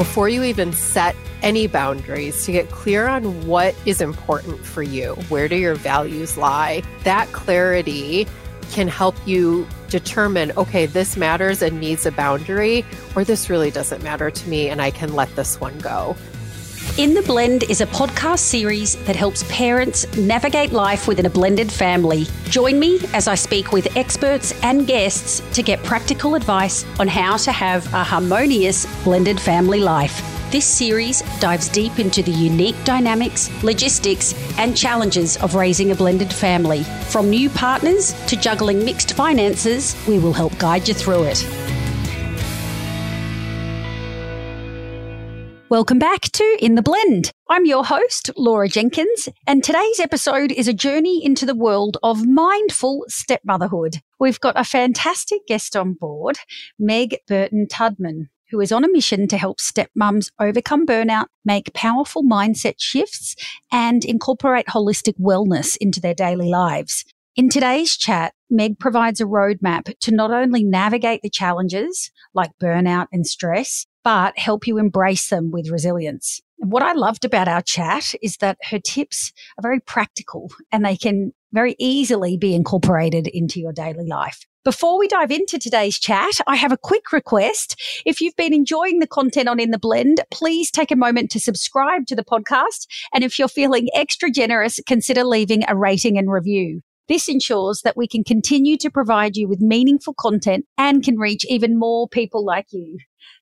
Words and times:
before 0.00 0.30
you 0.30 0.42
even 0.42 0.72
set 0.72 1.14
any 1.42 1.66
boundaries 1.66 2.46
to 2.46 2.52
get 2.52 2.70
clear 2.70 3.06
on 3.06 3.46
what 3.46 3.74
is 3.84 4.00
important 4.00 4.58
for 4.64 4.82
you. 4.82 5.14
Where 5.28 5.46
do 5.46 5.56
your 5.56 5.74
values 5.74 6.38
lie? 6.38 6.82
That 7.04 7.30
clarity 7.32 8.26
can 8.70 8.88
help 8.88 9.14
you 9.26 9.68
determine 9.90 10.52
okay, 10.52 10.86
this 10.86 11.18
matters 11.18 11.60
and 11.60 11.78
needs 11.78 12.06
a 12.06 12.12
boundary, 12.12 12.82
or 13.14 13.24
this 13.24 13.50
really 13.50 13.70
doesn't 13.70 14.02
matter 14.02 14.30
to 14.30 14.48
me 14.48 14.70
and 14.70 14.80
I 14.80 14.90
can 14.90 15.12
let 15.12 15.36
this 15.36 15.60
one 15.60 15.78
go. 15.80 16.16
In 17.00 17.14
the 17.14 17.22
Blend 17.22 17.62
is 17.70 17.80
a 17.80 17.86
podcast 17.86 18.40
series 18.40 18.94
that 19.06 19.16
helps 19.16 19.42
parents 19.44 20.04
navigate 20.18 20.70
life 20.70 21.08
within 21.08 21.24
a 21.24 21.30
blended 21.30 21.72
family. 21.72 22.26
Join 22.50 22.78
me 22.78 22.98
as 23.14 23.26
I 23.26 23.36
speak 23.36 23.72
with 23.72 23.96
experts 23.96 24.52
and 24.62 24.86
guests 24.86 25.40
to 25.54 25.62
get 25.62 25.82
practical 25.82 26.34
advice 26.34 26.84
on 26.98 27.08
how 27.08 27.38
to 27.38 27.52
have 27.52 27.86
a 27.94 28.04
harmonious 28.04 28.84
blended 29.02 29.40
family 29.40 29.80
life. 29.80 30.20
This 30.50 30.66
series 30.66 31.22
dives 31.40 31.70
deep 31.70 31.98
into 31.98 32.22
the 32.22 32.32
unique 32.32 32.76
dynamics, 32.84 33.48
logistics, 33.62 34.34
and 34.58 34.76
challenges 34.76 35.38
of 35.38 35.54
raising 35.54 35.92
a 35.92 35.94
blended 35.94 36.30
family. 36.30 36.82
From 37.08 37.30
new 37.30 37.48
partners 37.48 38.12
to 38.26 38.36
juggling 38.36 38.84
mixed 38.84 39.14
finances, 39.14 39.96
we 40.06 40.18
will 40.18 40.34
help 40.34 40.58
guide 40.58 40.86
you 40.86 40.92
through 40.92 41.22
it. 41.22 41.69
Welcome 45.70 46.00
back 46.00 46.22
to 46.22 46.56
In 46.60 46.74
the 46.74 46.82
Blend. 46.82 47.30
I'm 47.48 47.64
your 47.64 47.84
host, 47.84 48.28
Laura 48.36 48.66
Jenkins, 48.66 49.28
and 49.46 49.62
today's 49.62 50.00
episode 50.00 50.50
is 50.50 50.66
a 50.66 50.74
journey 50.74 51.24
into 51.24 51.46
the 51.46 51.54
world 51.54 51.96
of 52.02 52.26
mindful 52.26 53.04
stepmotherhood. 53.06 53.98
We've 54.18 54.40
got 54.40 54.58
a 54.58 54.64
fantastic 54.64 55.46
guest 55.46 55.76
on 55.76 55.92
board, 55.92 56.40
Meg 56.76 57.18
Burton 57.28 57.68
Tudman 57.70 58.30
who 58.50 58.60
is 58.60 58.72
on 58.72 58.82
a 58.82 58.90
mission 58.90 59.28
to 59.28 59.38
help 59.38 59.58
stepmoms 59.58 60.32
overcome 60.40 60.84
burnout, 60.84 61.26
make 61.44 61.72
powerful 61.72 62.24
mindset 62.24 62.74
shifts, 62.78 63.36
and 63.70 64.04
incorporate 64.04 64.66
holistic 64.66 65.14
wellness 65.20 65.76
into 65.80 66.00
their 66.00 66.14
daily 66.14 66.48
lives. 66.48 67.04
In 67.36 67.48
today's 67.48 67.96
chat, 67.96 68.34
Meg 68.50 68.80
provides 68.80 69.20
a 69.20 69.24
roadmap 69.24 69.96
to 70.00 70.10
not 70.10 70.32
only 70.32 70.64
navigate 70.64 71.22
the 71.22 71.30
challenges 71.30 72.10
like 72.34 72.50
burnout 72.60 73.06
and 73.12 73.24
stress, 73.24 73.86
but 74.04 74.38
help 74.38 74.66
you 74.66 74.78
embrace 74.78 75.28
them 75.28 75.50
with 75.50 75.70
resilience. 75.70 76.40
What 76.56 76.82
I 76.82 76.92
loved 76.92 77.24
about 77.24 77.48
our 77.48 77.62
chat 77.62 78.14
is 78.22 78.36
that 78.38 78.58
her 78.70 78.78
tips 78.78 79.32
are 79.58 79.62
very 79.62 79.80
practical 79.80 80.50
and 80.70 80.84
they 80.84 80.96
can 80.96 81.32
very 81.52 81.74
easily 81.78 82.36
be 82.36 82.54
incorporated 82.54 83.26
into 83.26 83.60
your 83.60 83.72
daily 83.72 84.06
life. 84.06 84.46
Before 84.62 84.98
we 84.98 85.08
dive 85.08 85.30
into 85.30 85.58
today's 85.58 85.98
chat, 85.98 86.34
I 86.46 86.56
have 86.56 86.70
a 86.70 86.76
quick 86.76 87.12
request. 87.12 87.80
If 88.04 88.20
you've 88.20 88.36
been 88.36 88.52
enjoying 88.52 88.98
the 88.98 89.06
content 89.06 89.48
on 89.48 89.58
In 89.58 89.70
the 89.70 89.78
Blend, 89.78 90.20
please 90.30 90.70
take 90.70 90.90
a 90.90 90.96
moment 90.96 91.30
to 91.30 91.40
subscribe 91.40 92.06
to 92.08 92.14
the 92.14 92.24
podcast. 92.24 92.86
And 93.14 93.24
if 93.24 93.38
you're 93.38 93.48
feeling 93.48 93.88
extra 93.94 94.30
generous, 94.30 94.78
consider 94.86 95.24
leaving 95.24 95.62
a 95.66 95.74
rating 95.74 96.18
and 96.18 96.30
review. 96.30 96.82
This 97.08 97.26
ensures 97.26 97.80
that 97.82 97.96
we 97.96 98.06
can 98.06 98.22
continue 98.22 98.76
to 98.76 98.90
provide 98.90 99.34
you 99.34 99.48
with 99.48 99.60
meaningful 99.60 100.12
content 100.12 100.66
and 100.76 101.02
can 101.02 101.18
reach 101.18 101.44
even 101.48 101.78
more 101.78 102.06
people 102.06 102.44
like 102.44 102.66
you. 102.70 102.98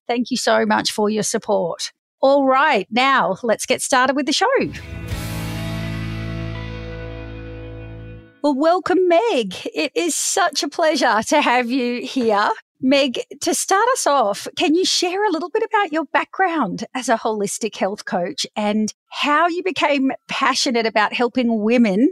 Thank 0.09 0.31
you 0.31 0.37
so 0.37 0.65
much 0.65 0.91
for 0.91 1.09
your 1.09 1.21
support. 1.21 1.91
All 2.19 2.45
right, 2.45 2.87
now 2.89 3.37
let's 3.43 3.67
get 3.67 3.79
started 3.79 4.15
with 4.15 4.25
the 4.25 4.33
show. 4.33 4.47
Well, 8.41 8.55
welcome, 8.55 9.07
Meg. 9.07 9.53
It 9.75 9.91
is 9.95 10.15
such 10.15 10.63
a 10.63 10.67
pleasure 10.67 11.21
to 11.27 11.41
have 11.41 11.69
you 11.69 12.01
here. 12.01 12.49
Meg, 12.81 13.19
to 13.41 13.53
start 13.53 13.85
us 13.93 14.07
off, 14.07 14.47
can 14.55 14.73
you 14.73 14.85
share 14.85 15.27
a 15.27 15.31
little 15.31 15.49
bit 15.49 15.63
about 15.63 15.91
your 15.91 16.05
background 16.05 16.85
as 16.93 17.09
a 17.09 17.17
holistic 17.17 17.75
health 17.75 18.05
coach 18.05 18.45
and 18.55 18.93
how 19.09 19.47
you 19.47 19.63
became 19.63 20.11
passionate 20.29 20.85
about 20.85 21.13
helping 21.13 21.61
women 21.61 22.11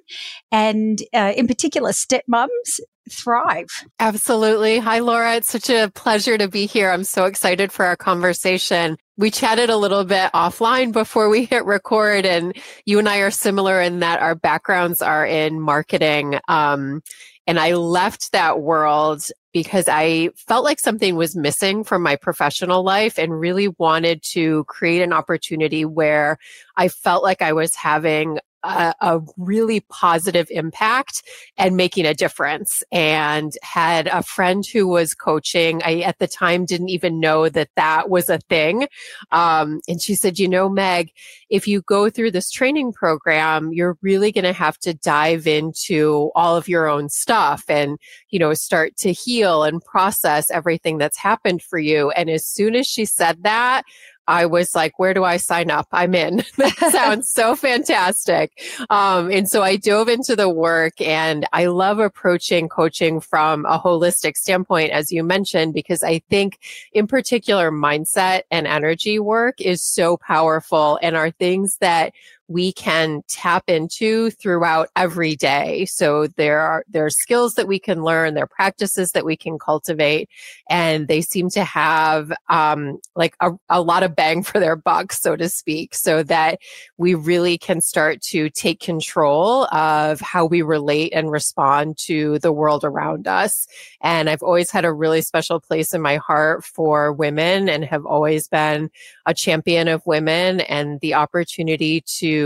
and, 0.52 1.00
uh, 1.14 1.34
in 1.38 1.48
particular, 1.48 1.92
stepmoms 1.92 2.80
thrive? 3.10 3.68
Absolutely. 4.00 4.80
Hi, 4.80 5.00
Laura. 5.00 5.36
It's 5.36 5.50
such 5.50 5.70
a 5.70 5.90
pleasure 5.94 6.38
to 6.38 6.50
be 6.50 6.66
here. 6.66 6.90
I'm 6.90 7.06
so 7.06 7.26
excited 7.26 7.72
for 7.72 7.86
our 7.86 7.96
conversation. 7.96 8.98
We 9.16 9.32
chatted 9.32 9.70
a 9.70 9.78
little 9.78 10.04
bit 10.04 10.32
offline 10.34 10.92
before 10.92 11.30
we 11.30 11.46
hit 11.46 11.66
record, 11.66 12.26
and 12.26 12.56
you 12.86 13.00
and 13.00 13.08
I 13.08 13.20
are 13.20 13.32
similar 13.32 13.82
in 13.82 14.00
that 14.00 14.20
our 14.20 14.36
backgrounds 14.36 15.02
are 15.02 15.26
in 15.26 15.62
marketing. 15.62 16.40
Um, 16.48 17.02
and 17.48 17.60
I 17.60 17.74
left 17.74 18.34
that 18.34 18.60
world 18.60 19.24
because 19.54 19.86
I 19.88 20.30
felt 20.36 20.66
like 20.66 20.80
something 20.80 21.16
was 21.16 21.36
missing 21.36 21.84
from 21.84 22.04
my 22.04 22.18
professional 22.18 22.84
life 22.84 23.18
and 23.18 23.40
really 23.40 23.70
wanted 23.80 24.22
to 24.34 24.66
create 24.66 25.02
an 25.02 25.14
opportunity 25.14 25.86
where 25.86 26.38
I 26.76 26.90
felt 26.90 27.24
like 27.24 27.42
I 27.42 27.54
was 27.54 27.74
having 27.74 28.40
a, 28.64 28.94
a, 29.02 29.22
really 29.38 29.82
positive 29.82 30.48
impact 30.50 31.24
and 31.58 31.78
making 31.78 32.06
a 32.06 32.14
difference 32.14 32.82
and 32.92 33.54
had 33.62 34.08
a 34.08 34.24
friend 34.24 34.66
who 34.66 34.88
was 34.88 35.14
coaching. 35.14 35.82
I 35.84 36.02
at 36.02 36.20
the 36.20 36.28
time 36.28 36.66
didn't 36.66 36.90
even 36.90 37.20
know 37.20 37.50
that 37.50 37.70
that 37.76 38.10
was 38.10 38.30
a 38.30 38.40
thing. 38.50 38.88
Um, 39.32 39.82
and 39.88 40.02
she 40.02 40.16
said 40.16 40.40
you 40.40 40.48
know 40.48 40.70
meg 40.70 41.12
if 41.50 41.68
you 41.68 41.82
go 41.82 42.10
through 42.10 42.32
this 42.32 42.52
training 42.52 42.92
program 42.92 43.72
you're 43.72 43.98
really 44.02 44.32
going 44.32 44.44
to 44.44 44.54
have 44.54 44.78
to 44.80 44.94
dive 44.94 45.48
into 45.48 46.32
all 46.36 46.58
of 46.58 46.68
your 46.68 46.88
own 46.88 47.10
stuff 47.10 47.64
and 47.70 47.98
you 48.30 48.40
know 48.40 48.54
start 48.54 48.96
to 48.98 49.12
heal 49.14 49.64
and 49.64 49.82
process 49.84 50.50
everything 50.52 50.98
that's 50.98 51.18
happened 51.18 51.62
for 51.62 51.80
you. 51.80 52.12
And 52.12 52.30
as 52.30 52.46
soon 52.46 52.76
as 52.76 52.88
she 52.88 53.06
said 53.06 53.44
that 53.44 53.84
I 54.28 54.46
was 54.46 54.76
like, 54.76 55.00
where 55.00 55.14
do 55.14 55.24
I 55.24 55.38
sign 55.38 55.72
up? 55.72 55.88
I'm 55.92 56.14
in. 56.14 56.44
that 56.58 56.78
sounds 56.92 57.30
so 57.30 57.56
fantastic. 57.56 58.52
Um, 58.90 59.32
and 59.32 59.50
so 59.50 59.64
I 59.64 59.78
dove 59.78 60.10
into 60.10 60.36
the 60.36 60.50
work 60.50 61.00
and 61.02 61.48
I 61.54 61.68
love 61.68 62.00
approaching 62.00 62.70
coaching 62.70 63.20
from 63.20 63.66
a 63.66 63.80
holistic 63.80 64.36
standpoint, 64.36 64.92
as 64.92 65.12
you 65.12 65.24
mentioned, 65.24 65.74
because 65.74 66.04
I 66.04 66.20
think 66.30 66.60
in 66.94 67.08
particular 67.08 67.72
mindset 67.72 68.42
and 68.52 68.68
energy 68.68 69.20
work 69.20 69.62
is 69.62 69.82
so 69.82 70.18
powerful 70.18 71.00
and 71.02 71.16
are 71.16 71.32
things 71.32 71.78
that 71.78 72.14
we 72.48 72.72
can 72.72 73.22
tap 73.28 73.64
into 73.68 74.32
throughout 74.32 74.90
every 74.96 75.36
day. 75.36 75.86
So 75.86 76.28
there 76.28 76.60
are 76.60 76.86
there 76.88 77.06
are 77.06 77.10
skills 77.10 77.56
that 77.56 77.68
we 77.68 77.80
can 77.80 78.04
learn, 78.04 78.34
there 78.34 78.46
are 78.46 78.48
practices 78.48 79.12
that 79.12 79.26
we 79.26 79.36
can 79.36 79.60
cultivate, 79.60 80.30
and 80.70 81.08
they 81.08 81.22
seem 81.22 81.50
to 81.52 81.64
have 81.64 82.32
um, 82.50 83.00
like 83.16 83.36
a, 83.42 83.52
a 83.70 83.82
lot 83.82 84.04
of 84.04 84.16
bang 84.16 84.44
for 84.44 84.60
their 84.60 84.76
buck, 84.76 85.12
so 85.12 85.36
to 85.36 85.50
speak, 85.50 85.94
so 85.94 86.24
that 86.24 86.60
we 86.98 87.14
really 87.16 87.58
can 87.58 87.82
start 87.82 88.22
to 88.22 88.50
take 88.50 88.80
control 88.80 89.66
of 89.74 90.22
how 90.22 90.46
we 90.46 90.62
relate 90.62 91.12
and 91.14 91.32
respond 91.32 91.98
to 91.98 92.40
the 92.40 92.52
world 92.52 92.84
around 92.84 93.28
us. 93.28 93.68
And 94.02 94.30
I've 94.30 94.44
always 94.44 94.72
had 94.72 94.86
a 94.86 94.94
really 94.94 95.22
special 95.22 95.60
place 95.60 95.94
in 95.94 96.02
my 96.02 96.16
heart 96.18 96.64
for 96.64 97.12
women 97.12 97.68
and 97.68 97.84
have 97.84 98.06
always 98.06 98.48
been 98.48 98.90
a 99.26 99.34
champion 99.34 99.88
of 99.88 100.06
women 100.06 100.62
and 100.62 101.00
the 101.02 101.14
opportunity 101.14 102.02
to 102.20 102.37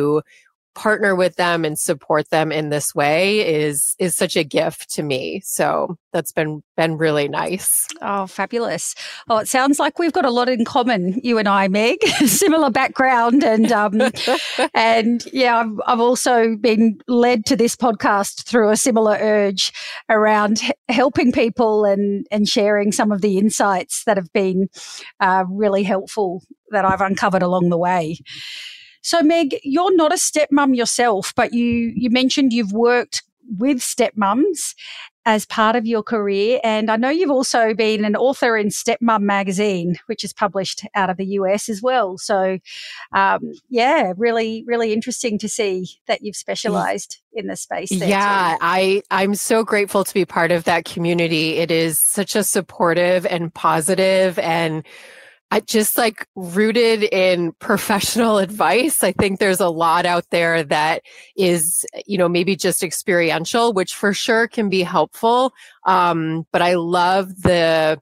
partner 0.73 1.15
with 1.15 1.35
them 1.35 1.65
and 1.65 1.77
support 1.77 2.29
them 2.29 2.51
in 2.51 2.69
this 2.69 2.95
way 2.95 3.45
is 3.45 3.95
is 3.99 4.15
such 4.15 4.35
a 4.35 4.43
gift 4.43 4.89
to 4.89 5.03
me. 5.03 5.41
So 5.43 5.97
that's 6.13 6.31
been 6.31 6.63
been 6.77 6.97
really 6.97 7.27
nice. 7.27 7.87
Oh 8.01 8.25
fabulous. 8.27 8.95
Oh 9.29 9.37
it 9.37 9.47
sounds 9.47 9.79
like 9.79 9.99
we've 9.99 10.13
got 10.13 10.25
a 10.25 10.31
lot 10.31 10.49
in 10.49 10.63
common 10.63 11.19
you 11.23 11.37
and 11.37 11.47
i 11.47 11.67
meg. 11.67 12.01
Similar 12.25 12.69
background 12.69 13.43
and 13.43 13.71
um 13.71 14.01
and 14.73 15.25
yeah 15.33 15.59
I've, 15.59 15.81
I've 15.85 15.99
also 15.99 16.55
been 16.55 16.99
led 17.07 17.45
to 17.47 17.55
this 17.55 17.75
podcast 17.75 18.45
through 18.45 18.69
a 18.69 18.77
similar 18.77 19.17
urge 19.19 19.73
around 20.09 20.61
helping 20.89 21.31
people 21.31 21.85
and 21.85 22.25
and 22.31 22.47
sharing 22.47 22.91
some 22.91 23.11
of 23.11 23.21
the 23.21 23.37
insights 23.37 24.03
that 24.05 24.17
have 24.17 24.31
been 24.33 24.69
uh, 25.19 25.43
really 25.49 25.83
helpful 25.83 26.43
that 26.69 26.85
i've 26.85 27.01
uncovered 27.01 27.41
along 27.41 27.69
the 27.69 27.77
way 27.77 28.17
so, 29.01 29.21
Meg, 29.21 29.59
you're 29.63 29.95
not 29.95 30.11
a 30.11 30.15
stepmom 30.15 30.75
yourself, 30.75 31.33
but 31.35 31.53
you 31.53 31.93
you 31.95 32.09
mentioned 32.09 32.53
you've 32.53 32.73
worked 32.73 33.23
with 33.57 33.79
stepmoms 33.79 34.75
as 35.25 35.45
part 35.45 35.75
of 35.75 35.85
your 35.85 36.01
career. 36.01 36.59
And 36.63 36.89
I 36.89 36.95
know 36.95 37.09
you've 37.09 37.29
also 37.29 37.73
been 37.73 38.05
an 38.05 38.15
author 38.15 38.57
in 38.57 38.69
Stepmom 38.69 39.21
magazine, 39.21 39.97
which 40.07 40.23
is 40.23 40.33
published 40.33 40.83
out 40.95 41.09
of 41.09 41.17
the 41.17 41.25
US 41.25 41.69
as 41.69 41.81
well. 41.81 42.17
So, 42.17 42.57
um, 43.13 43.53
yeah, 43.69 44.13
really, 44.17 44.63
really 44.65 44.93
interesting 44.93 45.37
to 45.39 45.49
see 45.49 45.87
that 46.07 46.23
you've 46.23 46.35
specialized 46.35 47.21
in 47.33 47.47
the 47.47 47.55
space. 47.55 47.91
yeah, 47.91 48.53
too. 48.53 48.57
I 48.61 49.03
I'm 49.11 49.35
so 49.35 49.63
grateful 49.63 50.03
to 50.03 50.13
be 50.13 50.25
part 50.25 50.51
of 50.51 50.63
that 50.63 50.85
community. 50.85 51.57
It 51.57 51.69
is 51.69 51.99
such 51.99 52.35
a 52.35 52.43
supportive 52.43 53.25
and 53.27 53.53
positive 53.53 54.39
and 54.39 54.83
I 55.53 55.59
just 55.59 55.97
like 55.97 56.25
rooted 56.35 57.03
in 57.03 57.51
professional 57.59 58.37
advice. 58.39 59.03
I 59.03 59.11
think 59.11 59.39
there's 59.39 59.59
a 59.59 59.69
lot 59.69 60.05
out 60.05 60.25
there 60.31 60.63
that 60.63 61.03
is, 61.35 61.85
you 62.07 62.17
know, 62.17 62.29
maybe 62.29 62.55
just 62.55 62.81
experiential, 62.81 63.73
which 63.73 63.93
for 63.93 64.13
sure 64.13 64.47
can 64.47 64.69
be 64.69 64.81
helpful. 64.81 65.53
Um, 65.85 66.47
but 66.51 66.61
I 66.61 66.75
love 66.75 67.41
the 67.41 68.01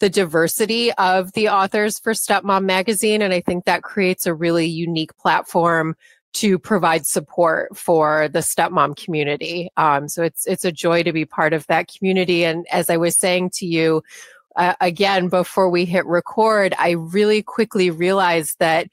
the 0.00 0.10
diversity 0.10 0.92
of 0.94 1.32
the 1.32 1.48
authors 1.48 1.98
for 1.98 2.12
Stepmom 2.12 2.64
Magazine. 2.64 3.22
And 3.22 3.32
I 3.32 3.40
think 3.40 3.64
that 3.64 3.82
creates 3.82 4.26
a 4.26 4.34
really 4.34 4.66
unique 4.66 5.16
platform 5.16 5.94
to 6.34 6.58
provide 6.58 7.06
support 7.06 7.76
for 7.76 8.28
the 8.28 8.40
stepmom 8.40 8.96
community. 8.96 9.70
Um, 9.76 10.08
so 10.08 10.22
it's 10.24 10.46
it's 10.46 10.64
a 10.64 10.72
joy 10.72 11.04
to 11.04 11.12
be 11.12 11.24
part 11.24 11.52
of 11.52 11.66
that 11.68 11.88
community. 11.88 12.44
And 12.44 12.66
as 12.70 12.90
I 12.90 12.96
was 12.96 13.16
saying 13.16 13.50
to 13.54 13.66
you, 13.66 14.02
uh, 14.56 14.74
again 14.80 15.28
before 15.28 15.70
we 15.70 15.84
hit 15.84 16.06
record, 16.06 16.74
I 16.78 16.90
really 16.90 17.42
quickly 17.42 17.90
realized 17.90 18.58
that 18.58 18.88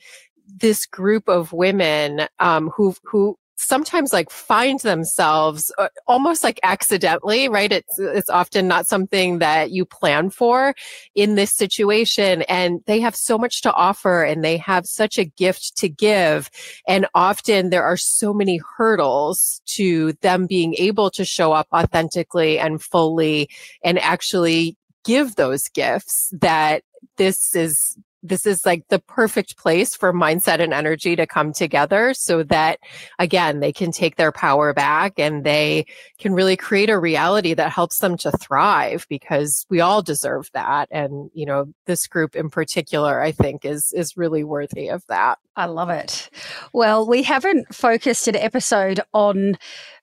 this 0.47 0.85
group 0.85 1.27
of 1.27 1.53
women 1.53 2.27
um, 2.39 2.69
who 2.69 2.95
who 3.03 3.37
sometimes 3.61 4.11
like 4.11 4.29
find 4.31 4.79
themselves 4.79 5.71
uh, 5.77 5.87
almost 6.07 6.43
like 6.43 6.59
accidentally 6.63 7.47
right? 7.47 7.71
It's 7.71 7.99
it's 7.99 8.29
often 8.29 8.67
not 8.67 8.87
something 8.87 9.39
that 9.39 9.71
you 9.71 9.85
plan 9.85 10.29
for 10.31 10.73
in 11.15 11.35
this 11.35 11.53
situation 11.53 12.41
and 12.43 12.81
they 12.87 12.99
have 13.01 13.15
so 13.15 13.37
much 13.37 13.61
to 13.61 13.73
offer 13.73 14.23
and 14.23 14.43
they 14.43 14.57
have 14.57 14.85
such 14.87 15.17
a 15.17 15.25
gift 15.25 15.77
to 15.77 15.89
give 15.89 16.49
and 16.87 17.05
often 17.13 17.69
there 17.69 17.83
are 17.83 17.97
so 17.97 18.33
many 18.33 18.59
hurdles 18.77 19.61
to 19.65 20.13
them 20.21 20.47
being 20.47 20.73
able 20.75 21.11
to 21.11 21.23
show 21.23 21.53
up 21.53 21.67
authentically 21.73 22.57
and 22.57 22.81
fully 22.81 23.47
and 23.83 23.99
actually 23.99 24.75
give 25.03 25.35
those 25.35 25.67
gifts 25.69 26.33
that 26.41 26.83
this 27.17 27.55
is 27.55 27.97
this 28.23 28.45
is 28.45 28.65
like 28.65 28.87
the 28.89 28.99
perfect 28.99 29.57
place 29.57 29.95
for 29.95 30.13
mindset 30.13 30.59
and 30.59 30.73
energy 30.73 31.15
to 31.15 31.25
come 31.25 31.53
together 31.53 32.13
so 32.13 32.43
that 32.43 32.79
again 33.19 33.59
they 33.59 33.71
can 33.71 33.91
take 33.91 34.15
their 34.15 34.31
power 34.31 34.73
back 34.73 35.13
and 35.17 35.43
they 35.43 35.85
can 36.19 36.33
really 36.33 36.55
create 36.55 36.89
a 36.89 36.99
reality 36.99 37.53
that 37.53 37.71
helps 37.71 37.99
them 37.99 38.17
to 38.17 38.31
thrive 38.31 39.05
because 39.09 39.65
we 39.69 39.79
all 39.79 40.01
deserve 40.01 40.49
that 40.53 40.87
and 40.91 41.29
you 41.33 41.45
know 41.45 41.65
this 41.85 42.07
group 42.07 42.35
in 42.35 42.49
particular 42.49 43.21
i 43.21 43.31
think 43.31 43.65
is 43.65 43.91
is 43.93 44.17
really 44.17 44.43
worthy 44.43 44.89
of 44.89 45.05
that 45.07 45.37
I 45.55 45.65
love 45.65 45.89
it. 45.89 46.29
Well, 46.73 47.05
we 47.05 47.23
haven't 47.23 47.75
focused 47.75 48.27
an 48.27 48.37
episode 48.37 49.01
on 49.13 49.57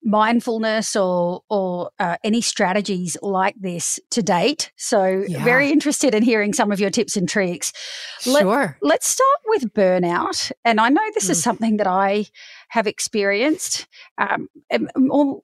mindfulness 0.05 0.95
or 0.95 1.43
or 1.49 1.91
uh, 1.99 2.17
any 2.23 2.43
strategies 2.43 3.17
like 3.23 3.55
this 3.59 3.99
to 4.11 4.23
date. 4.23 4.71
So, 4.77 5.25
yeah. 5.27 5.43
very 5.45 5.71
interested 5.71 6.15
in 6.15 6.23
hearing 6.23 6.53
some 6.53 6.71
of 6.71 6.81
your 6.81 6.91
tips 6.91 7.17
and 7.17 7.29
tricks. 7.29 7.73
Let, 8.27 8.43
sure. 8.43 8.79
Let's 8.83 9.09
start 9.09 9.41
with 9.47 9.73
burnout, 9.75 10.53
and 10.65 10.81
I 10.81 10.89
know 10.89 11.03
this 11.15 11.27
mm. 11.27 11.31
is 11.31 11.43
something 11.43 11.77
that 11.79 11.87
I 11.87 12.27
have 12.69 12.87
experienced. 12.87 13.87
Um, 14.19 14.49
more, 14.97 15.43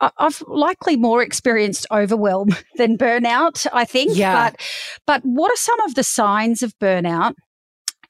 I've 0.00 0.42
likely 0.46 0.96
more 0.96 1.22
experienced 1.22 1.86
overwhelm 1.90 2.50
than 2.76 2.98
burnout, 2.98 3.66
I 3.72 3.84
think. 3.84 4.16
Yeah. 4.16 4.50
But 4.50 4.60
but 5.06 5.22
what 5.24 5.50
are 5.50 5.56
some 5.56 5.80
of 5.80 5.94
the 5.94 6.04
signs 6.04 6.62
of 6.62 6.78
burnout? 6.78 7.34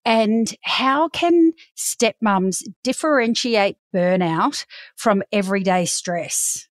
And 0.05 0.55
how 0.63 1.09
can 1.09 1.53
stepmoms 1.77 2.63
differentiate 2.85 3.77
burnout 3.93 4.65
from 4.95 5.25
everyday 5.33 5.85
stress? 5.85 6.69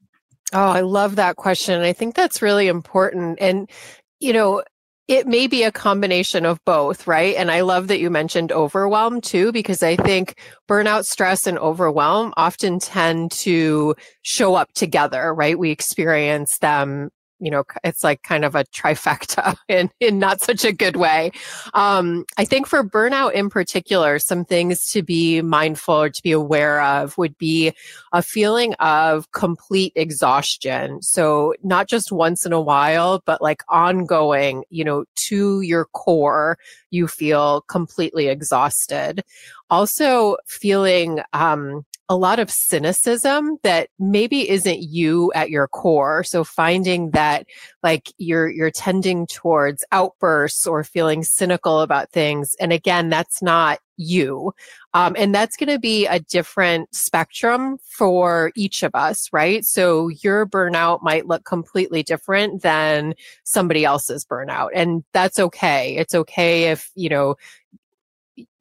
Oh, 0.55 0.71
I 0.71 0.81
love 0.81 1.17
that 1.17 1.37
question. 1.37 1.82
I 1.82 1.93
think 1.93 2.14
that's 2.14 2.41
really 2.41 2.69
important. 2.69 3.38
And, 3.38 3.71
you 4.19 4.32
know, 4.32 4.62
it 5.09 5.27
may 5.27 5.47
be 5.47 5.63
a 5.63 5.73
combination 5.73 6.45
of 6.45 6.63
both, 6.67 7.07
right? 7.07 7.35
And 7.37 7.51
I 7.51 7.63
love 7.63 7.89
that 7.89 7.99
you 7.99 8.11
mentioned 8.11 8.53
overwhelm 8.53 9.23
too, 9.23 9.53
because 9.53 9.83
I 9.83 9.97
think 9.97 10.39
burnout, 10.69 11.07
stress, 11.07 11.47
and 11.47 11.59
overwhelm 11.59 12.35
often 12.37 12.79
tend 12.79 13.33
to 13.33 13.97
show 14.21 14.55
up 14.55 14.71
together, 14.75 15.35
right? 15.35 15.59
We 15.59 15.71
experience 15.71 16.59
them 16.59 17.09
you 17.40 17.50
know, 17.50 17.64
it's 17.85 18.02
like 18.02 18.23
kind 18.23 18.44
of 18.44 18.55
a 18.55 18.64
trifecta 18.64 19.56
in, 19.69 19.90
in 20.00 20.19
not 20.19 20.40
such 20.40 20.64
a 20.64 20.73
good 20.73 20.96
way. 20.96 21.31
Um, 21.75 22.25
I 22.37 22.44
think 22.44 22.67
for 22.67 22.82
burnout 22.82 23.32
in 23.32 23.49
particular, 23.49 24.19
some 24.19 24.44
things 24.44 24.87
to 24.93 25.02
be 25.02 25.43
mindful 25.43 25.94
or 25.94 26.11
to 26.11 26.23
be 26.23 26.32
aware 26.32 26.81
of 26.82 27.17
would 27.19 27.37
be 27.38 27.73
a 28.12 28.23
feeling 28.23 28.75
of 28.75 29.31
complete 29.32 29.93
exhaustion. 29.94 31.02
So 31.02 31.55
not 31.62 31.88
just 31.88 32.12
once 32.12 32.44
in 32.44 32.52
a 32.52 32.61
while, 32.61 33.23
but 33.25 33.40
like 33.40 33.62
ongoing, 33.69 34.64
you 34.70 34.85
know, 34.85 35.05
to 35.17 35.61
your 35.61 35.87
core, 35.87 36.58
you 36.90 37.06
feel 37.06 37.62
completely 37.62 38.29
exhausted. 38.29 39.23
Also 39.70 40.37
feeling, 40.46 41.20
um, 41.32 41.85
a 42.09 42.17
lot 42.17 42.39
of 42.39 42.51
cynicism 42.51 43.59
that 43.63 43.91
maybe 43.99 44.49
isn't 44.49 44.83
you 44.83 45.31
at 45.35 45.51
your 45.51 45.69
core. 45.69 46.25
So 46.25 46.43
finding 46.43 47.11
that 47.11 47.47
like 47.83 48.13
you're, 48.17 48.49
you're 48.49 48.71
tending 48.71 49.27
towards 49.27 49.85
outbursts 49.93 50.67
or 50.67 50.85
feeling 50.85 51.23
cynical 51.23 51.81
about 51.81 52.11
things. 52.11 52.55
And 52.61 52.73
again, 52.73 53.11
that's 53.11 53.43
not 53.43 53.81
you. 53.99 54.53
Um, 54.95 55.15
and 55.19 55.35
that's 55.35 55.57
going 55.57 55.69
to 55.69 55.79
be 55.79 56.07
a 56.07 56.21
different 56.21 56.95
spectrum 56.95 57.79
for 57.85 58.53
each 58.57 58.83
of 58.83 58.95
us, 58.95 59.29
right? 59.33 59.65
So 59.65 60.09
your 60.09 60.47
burnout 60.47 61.03
might 61.03 61.27
look 61.27 61.45
completely 61.45 62.03
different 62.03 62.63
than 62.63 63.15
somebody 63.45 63.85
else's 63.85 64.25
burnout. 64.25 64.71
And 64.75 65.05
that's 65.13 65.39
okay. 65.39 65.97
It's 65.97 66.15
okay 66.15 66.71
if, 66.71 66.91
you 66.95 67.09
know, 67.09 67.35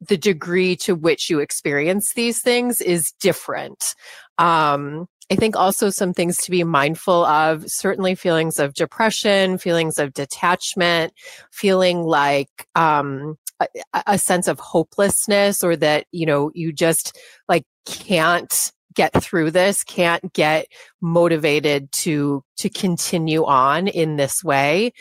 the 0.00 0.16
degree 0.16 0.76
to 0.76 0.94
which 0.94 1.28
you 1.30 1.40
experience 1.40 2.12
these 2.14 2.40
things 2.40 2.80
is 2.80 3.12
different. 3.20 3.94
Um, 4.38 5.06
I 5.30 5.36
think 5.36 5.56
also 5.56 5.90
some 5.90 6.14
things 6.14 6.38
to 6.38 6.50
be 6.50 6.64
mindful 6.64 7.24
of, 7.26 7.64
certainly 7.66 8.14
feelings 8.14 8.58
of 8.58 8.72
depression, 8.72 9.58
feelings 9.58 9.98
of 9.98 10.14
detachment, 10.14 11.12
feeling 11.52 12.02
like, 12.02 12.48
um, 12.74 13.36
a, 13.60 13.66
a 14.06 14.18
sense 14.18 14.48
of 14.48 14.58
hopelessness 14.58 15.62
or 15.62 15.76
that, 15.76 16.06
you 16.12 16.24
know, 16.24 16.50
you 16.54 16.72
just 16.72 17.18
like 17.48 17.64
can't 17.84 18.72
get 18.94 19.12
through 19.22 19.50
this, 19.50 19.84
can't 19.84 20.32
get 20.32 20.66
motivated 21.00 21.92
to, 21.92 22.42
to 22.56 22.68
continue 22.68 23.44
on 23.44 23.86
in 23.86 24.16
this 24.16 24.42
way. 24.42 24.92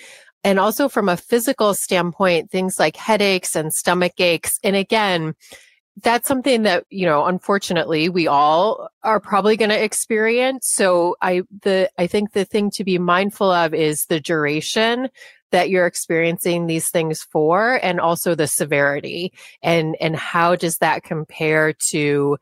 And 0.48 0.62
also 0.62 0.88
from 0.88 1.10
a 1.10 1.18
physical 1.18 1.74
standpoint, 1.74 2.52
things 2.52 2.80
like 2.80 2.96
headaches 2.96 3.54
and 3.54 3.74
stomach 3.74 4.14
aches. 4.18 4.62
And 4.64 4.78
again, 4.78 5.36
that's 6.02 6.26
something 6.26 6.64
that, 6.64 6.86
you 6.90 7.06
know, 7.06 7.26
unfortunately 7.26 8.08
we 8.08 8.28
all 8.28 8.88
are 9.04 9.20
probably 9.20 9.58
going 9.58 9.72
to 9.72 9.84
experience. 9.84 10.66
So 10.74 11.18
I, 11.22 11.42
the, 11.64 11.90
I 11.98 12.08
think 12.08 12.32
the 12.32 12.46
thing 12.46 12.72
to 12.76 12.86
be 12.86 12.98
mindful 12.98 13.52
of 13.52 13.74
is 13.74 14.06
the 14.06 14.22
duration 14.22 15.10
that 15.52 15.70
you're 15.70 15.86
experiencing 15.86 16.68
these 16.68 16.88
things 16.88 17.24
for 17.24 17.82
and 17.84 18.00
also 18.00 18.34
the 18.34 18.48
severity 18.48 19.34
and, 19.62 19.98
and 20.00 20.16
how 20.16 20.56
does 20.56 20.78
that 20.78 21.04
compare 21.04 21.74
to, 21.90 22.38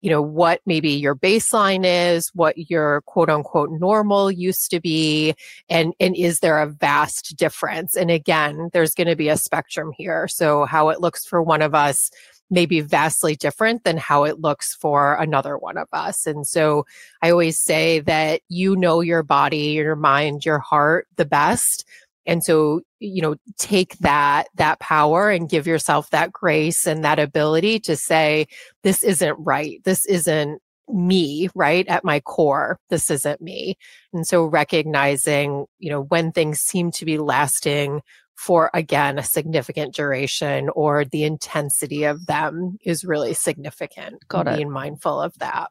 you 0.00 0.10
know, 0.10 0.22
what 0.22 0.60
maybe 0.66 0.90
your 0.90 1.14
baseline 1.14 1.84
is, 1.84 2.30
what 2.34 2.70
your 2.70 3.02
quote 3.02 3.30
unquote 3.30 3.70
normal 3.70 4.30
used 4.30 4.70
to 4.70 4.80
be, 4.80 5.34
and, 5.68 5.94
and 6.00 6.16
is 6.16 6.40
there 6.40 6.60
a 6.60 6.66
vast 6.66 7.36
difference? 7.36 7.96
And 7.96 8.10
again, 8.10 8.70
there's 8.72 8.94
going 8.94 9.08
to 9.08 9.16
be 9.16 9.28
a 9.28 9.36
spectrum 9.36 9.92
here. 9.96 10.28
So 10.28 10.64
how 10.64 10.88
it 10.88 11.00
looks 11.00 11.24
for 11.24 11.42
one 11.42 11.62
of 11.62 11.74
us 11.74 12.10
may 12.50 12.66
be 12.66 12.80
vastly 12.80 13.36
different 13.36 13.84
than 13.84 13.96
how 13.96 14.24
it 14.24 14.40
looks 14.40 14.74
for 14.74 15.14
another 15.14 15.56
one 15.56 15.78
of 15.78 15.86
us. 15.92 16.26
And 16.26 16.46
so 16.46 16.84
I 17.22 17.30
always 17.30 17.60
say 17.60 18.00
that 18.00 18.40
you 18.48 18.76
know 18.76 19.00
your 19.00 19.22
body, 19.22 19.72
your 19.72 19.96
mind, 19.96 20.44
your 20.44 20.58
heart 20.58 21.06
the 21.16 21.24
best. 21.24 21.86
And 22.30 22.44
so, 22.44 22.82
you 23.00 23.22
know, 23.22 23.34
take 23.58 23.98
that, 23.98 24.46
that 24.54 24.78
power 24.78 25.30
and 25.30 25.48
give 25.48 25.66
yourself 25.66 26.08
that 26.10 26.32
grace 26.32 26.86
and 26.86 27.02
that 27.02 27.18
ability 27.18 27.80
to 27.80 27.96
say, 27.96 28.46
this 28.84 29.02
isn't 29.02 29.36
right. 29.40 29.82
This 29.82 30.06
isn't 30.06 30.62
me, 30.86 31.48
right? 31.56 31.88
At 31.88 32.04
my 32.04 32.20
core, 32.20 32.78
this 32.88 33.10
isn't 33.10 33.40
me. 33.40 33.74
And 34.12 34.24
so 34.24 34.44
recognizing, 34.44 35.66
you 35.80 35.90
know, 35.90 36.02
when 36.02 36.30
things 36.30 36.60
seem 36.60 36.92
to 36.92 37.04
be 37.04 37.18
lasting 37.18 38.00
for 38.40 38.70
again 38.72 39.18
a 39.18 39.22
significant 39.22 39.94
duration 39.94 40.70
or 40.74 41.04
the 41.04 41.24
intensity 41.24 42.04
of 42.04 42.24
them 42.24 42.78
is 42.82 43.04
really 43.04 43.34
significant. 43.34 44.26
Got 44.28 44.48
it. 44.48 44.56
Being 44.56 44.70
mindful 44.70 45.20
of 45.20 45.38
that. 45.40 45.70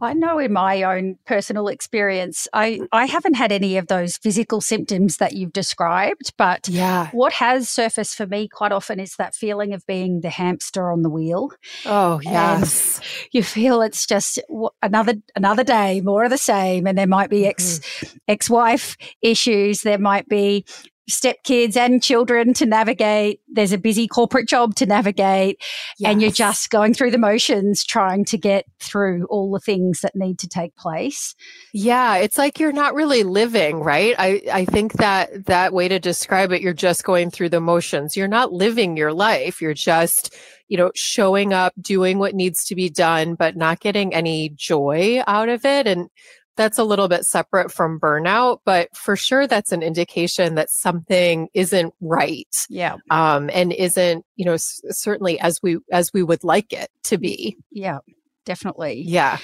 I 0.00 0.14
know 0.14 0.38
in 0.38 0.52
my 0.52 0.84
own 0.84 1.16
personal 1.26 1.66
experience, 1.66 2.46
I, 2.52 2.82
I 2.92 3.06
haven't 3.06 3.34
had 3.34 3.50
any 3.50 3.76
of 3.76 3.88
those 3.88 4.18
physical 4.18 4.60
symptoms 4.60 5.16
that 5.16 5.32
you've 5.32 5.52
described, 5.52 6.32
but 6.38 6.68
yeah. 6.68 7.08
what 7.10 7.32
has 7.32 7.68
surfaced 7.68 8.14
for 8.14 8.26
me 8.26 8.46
quite 8.46 8.70
often 8.70 9.00
is 9.00 9.16
that 9.16 9.34
feeling 9.34 9.74
of 9.74 9.84
being 9.84 10.20
the 10.20 10.30
hamster 10.30 10.92
on 10.92 11.02
the 11.02 11.10
wheel. 11.10 11.50
Oh 11.86 12.20
yes. 12.22 12.98
And 12.98 13.06
you 13.32 13.42
feel 13.42 13.82
it's 13.82 14.06
just 14.06 14.38
another 14.80 15.14
another 15.34 15.64
day, 15.64 16.00
more 16.02 16.22
of 16.22 16.30
the 16.30 16.38
same, 16.38 16.86
and 16.86 16.96
there 16.96 17.08
might 17.08 17.30
be 17.30 17.48
ex 17.48 17.80
mm-hmm. 17.80 18.16
ex 18.28 18.48
wife 18.48 18.96
issues, 19.22 19.82
there 19.82 19.98
might 19.98 20.28
be 20.28 20.64
stepkids 21.10 21.76
and 21.76 22.02
children 22.02 22.54
to 22.54 22.66
navigate. 22.66 23.40
There's 23.48 23.72
a 23.72 23.78
busy 23.78 24.06
corporate 24.06 24.48
job 24.48 24.74
to 24.76 24.86
navigate. 24.86 25.62
Yes. 25.98 26.10
And 26.10 26.22
you're 26.22 26.30
just 26.30 26.70
going 26.70 26.94
through 26.94 27.10
the 27.10 27.18
motions 27.18 27.84
trying 27.84 28.24
to 28.26 28.38
get 28.38 28.64
through 28.80 29.26
all 29.26 29.50
the 29.50 29.60
things 29.60 30.00
that 30.00 30.16
need 30.16 30.38
to 30.38 30.48
take 30.48 30.74
place. 30.76 31.34
Yeah, 31.72 32.16
it's 32.16 32.38
like 32.38 32.58
you're 32.58 32.72
not 32.72 32.94
really 32.94 33.22
living, 33.22 33.80
right? 33.80 34.14
I, 34.18 34.42
I 34.52 34.64
think 34.64 34.94
that 34.94 35.46
that 35.46 35.72
way 35.72 35.88
to 35.88 35.98
describe 35.98 36.52
it, 36.52 36.62
you're 36.62 36.72
just 36.72 37.04
going 37.04 37.30
through 37.30 37.50
the 37.50 37.60
motions. 37.60 38.16
You're 38.16 38.28
not 38.28 38.52
living 38.52 38.96
your 38.96 39.12
life. 39.12 39.60
You're 39.60 39.74
just 39.74 40.34
you 40.70 40.76
know, 40.76 40.92
showing 40.94 41.52
up, 41.52 41.74
doing 41.80 42.20
what 42.20 42.32
needs 42.32 42.64
to 42.64 42.76
be 42.76 42.88
done, 42.88 43.34
but 43.34 43.56
not 43.56 43.80
getting 43.80 44.14
any 44.14 44.50
joy 44.50 45.20
out 45.26 45.48
of 45.48 45.64
it. 45.64 45.88
And 45.88 46.08
that's 46.56 46.78
a 46.78 46.84
little 46.84 47.08
bit 47.08 47.24
separate 47.24 47.72
from 47.72 47.98
burnout, 47.98 48.58
but 48.64 48.94
for 48.94 49.16
sure 49.16 49.46
that's 49.46 49.72
an 49.72 49.82
indication 49.82 50.54
that 50.56 50.70
something 50.70 51.48
isn't 51.54 51.94
right. 52.00 52.66
Yeah. 52.68 52.96
Um, 53.10 53.50
and 53.52 53.72
isn't, 53.72 54.24
you 54.36 54.44
know, 54.44 54.54
s- 54.54 54.80
certainly 54.90 55.40
as 55.40 55.60
we, 55.62 55.78
as 55.90 56.12
we 56.12 56.22
would 56.22 56.44
like 56.44 56.72
it 56.72 56.88
to 57.04 57.18
be. 57.18 57.56
Yeah, 57.70 57.98
definitely. 58.44 59.02
Yeah. 59.06 59.38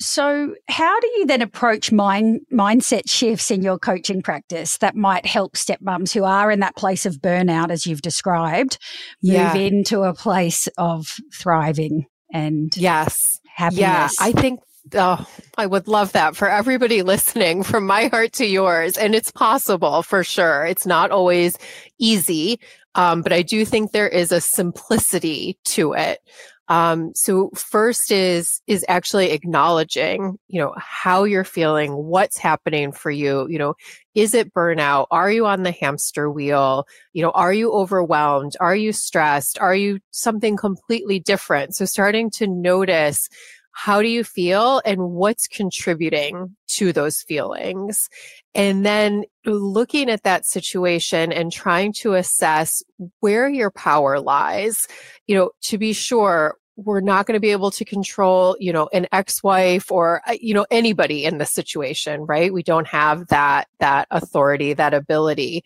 So, 0.00 0.54
how 0.68 0.98
do 0.98 1.06
you 1.16 1.26
then 1.26 1.40
approach 1.40 1.92
mind, 1.92 2.40
mindset 2.52 3.08
shifts 3.08 3.50
in 3.50 3.62
your 3.62 3.78
coaching 3.78 4.22
practice 4.22 4.76
that 4.78 4.96
might 4.96 5.24
help 5.24 5.54
stepmoms 5.54 6.12
who 6.12 6.24
are 6.24 6.50
in 6.50 6.60
that 6.60 6.74
place 6.74 7.06
of 7.06 7.18
burnout, 7.18 7.70
as 7.70 7.86
you've 7.86 8.02
described, 8.02 8.78
move 9.22 9.34
yeah. 9.34 9.54
into 9.54 10.02
a 10.02 10.12
place 10.12 10.68
of 10.78 11.06
thriving 11.32 12.06
and 12.32 12.76
yes, 12.76 13.40
happiness? 13.54 13.80
Yeah, 13.80 14.08
I 14.18 14.32
think 14.32 14.60
Oh, 14.92 15.26
I 15.56 15.66
would 15.66 15.88
love 15.88 16.12
that 16.12 16.36
for 16.36 16.48
everybody 16.48 17.02
listening 17.02 17.62
from 17.62 17.86
my 17.86 18.06
heart 18.08 18.32
to 18.34 18.46
yours. 18.46 18.98
And 18.98 19.14
it's 19.14 19.30
possible 19.30 20.02
for 20.02 20.22
sure. 20.22 20.66
It's 20.66 20.84
not 20.86 21.10
always 21.10 21.56
easy. 21.98 22.60
Um, 22.94 23.22
but 23.22 23.32
I 23.32 23.42
do 23.42 23.64
think 23.64 23.90
there 23.90 24.08
is 24.08 24.30
a 24.30 24.40
simplicity 24.40 25.58
to 25.64 25.94
it. 25.94 26.20
Um, 26.68 27.12
so 27.14 27.50
first 27.54 28.10
is, 28.10 28.62
is 28.66 28.84
actually 28.88 29.32
acknowledging, 29.32 30.38
you 30.48 30.60
know, 30.60 30.74
how 30.78 31.24
you're 31.24 31.44
feeling, 31.44 31.92
what's 31.92 32.38
happening 32.38 32.92
for 32.92 33.10
you. 33.10 33.46
You 33.50 33.58
know, 33.58 33.74
is 34.14 34.32
it 34.32 34.54
burnout? 34.54 35.06
Are 35.10 35.30
you 35.30 35.44
on 35.44 35.62
the 35.62 35.72
hamster 35.72 36.30
wheel? 36.30 36.86
You 37.12 37.22
know, 37.22 37.32
are 37.32 37.52
you 37.52 37.72
overwhelmed? 37.72 38.52
Are 38.60 38.76
you 38.76 38.92
stressed? 38.92 39.58
Are 39.58 39.74
you 39.74 39.98
something 40.10 40.56
completely 40.56 41.18
different? 41.18 41.74
So 41.74 41.84
starting 41.84 42.30
to 42.32 42.46
notice 42.46 43.28
how 43.74 44.00
do 44.00 44.08
you 44.08 44.24
feel 44.24 44.80
and 44.84 45.10
what's 45.10 45.48
contributing 45.48 46.56
to 46.68 46.92
those 46.92 47.22
feelings? 47.22 48.08
And 48.54 48.86
then 48.86 49.24
looking 49.44 50.08
at 50.08 50.22
that 50.22 50.46
situation 50.46 51.32
and 51.32 51.52
trying 51.52 51.92
to 51.94 52.14
assess 52.14 52.82
where 53.20 53.48
your 53.48 53.70
power 53.70 54.20
lies, 54.20 54.86
you 55.26 55.36
know, 55.36 55.50
to 55.62 55.76
be 55.76 55.92
sure 55.92 56.54
we're 56.76 57.00
not 57.00 57.26
going 57.26 57.34
to 57.34 57.40
be 57.40 57.50
able 57.50 57.72
to 57.72 57.84
control, 57.84 58.56
you 58.58 58.72
know, 58.72 58.88
an 58.92 59.06
ex-wife 59.12 59.90
or, 59.90 60.22
uh, 60.26 60.34
you 60.40 60.54
know, 60.54 60.66
anybody 60.70 61.24
in 61.24 61.38
the 61.38 61.46
situation, 61.46 62.22
right? 62.22 62.52
We 62.52 62.62
don't 62.62 62.86
have 62.86 63.26
that, 63.28 63.68
that 63.80 64.06
authority, 64.10 64.72
that 64.72 64.94
ability 64.94 65.64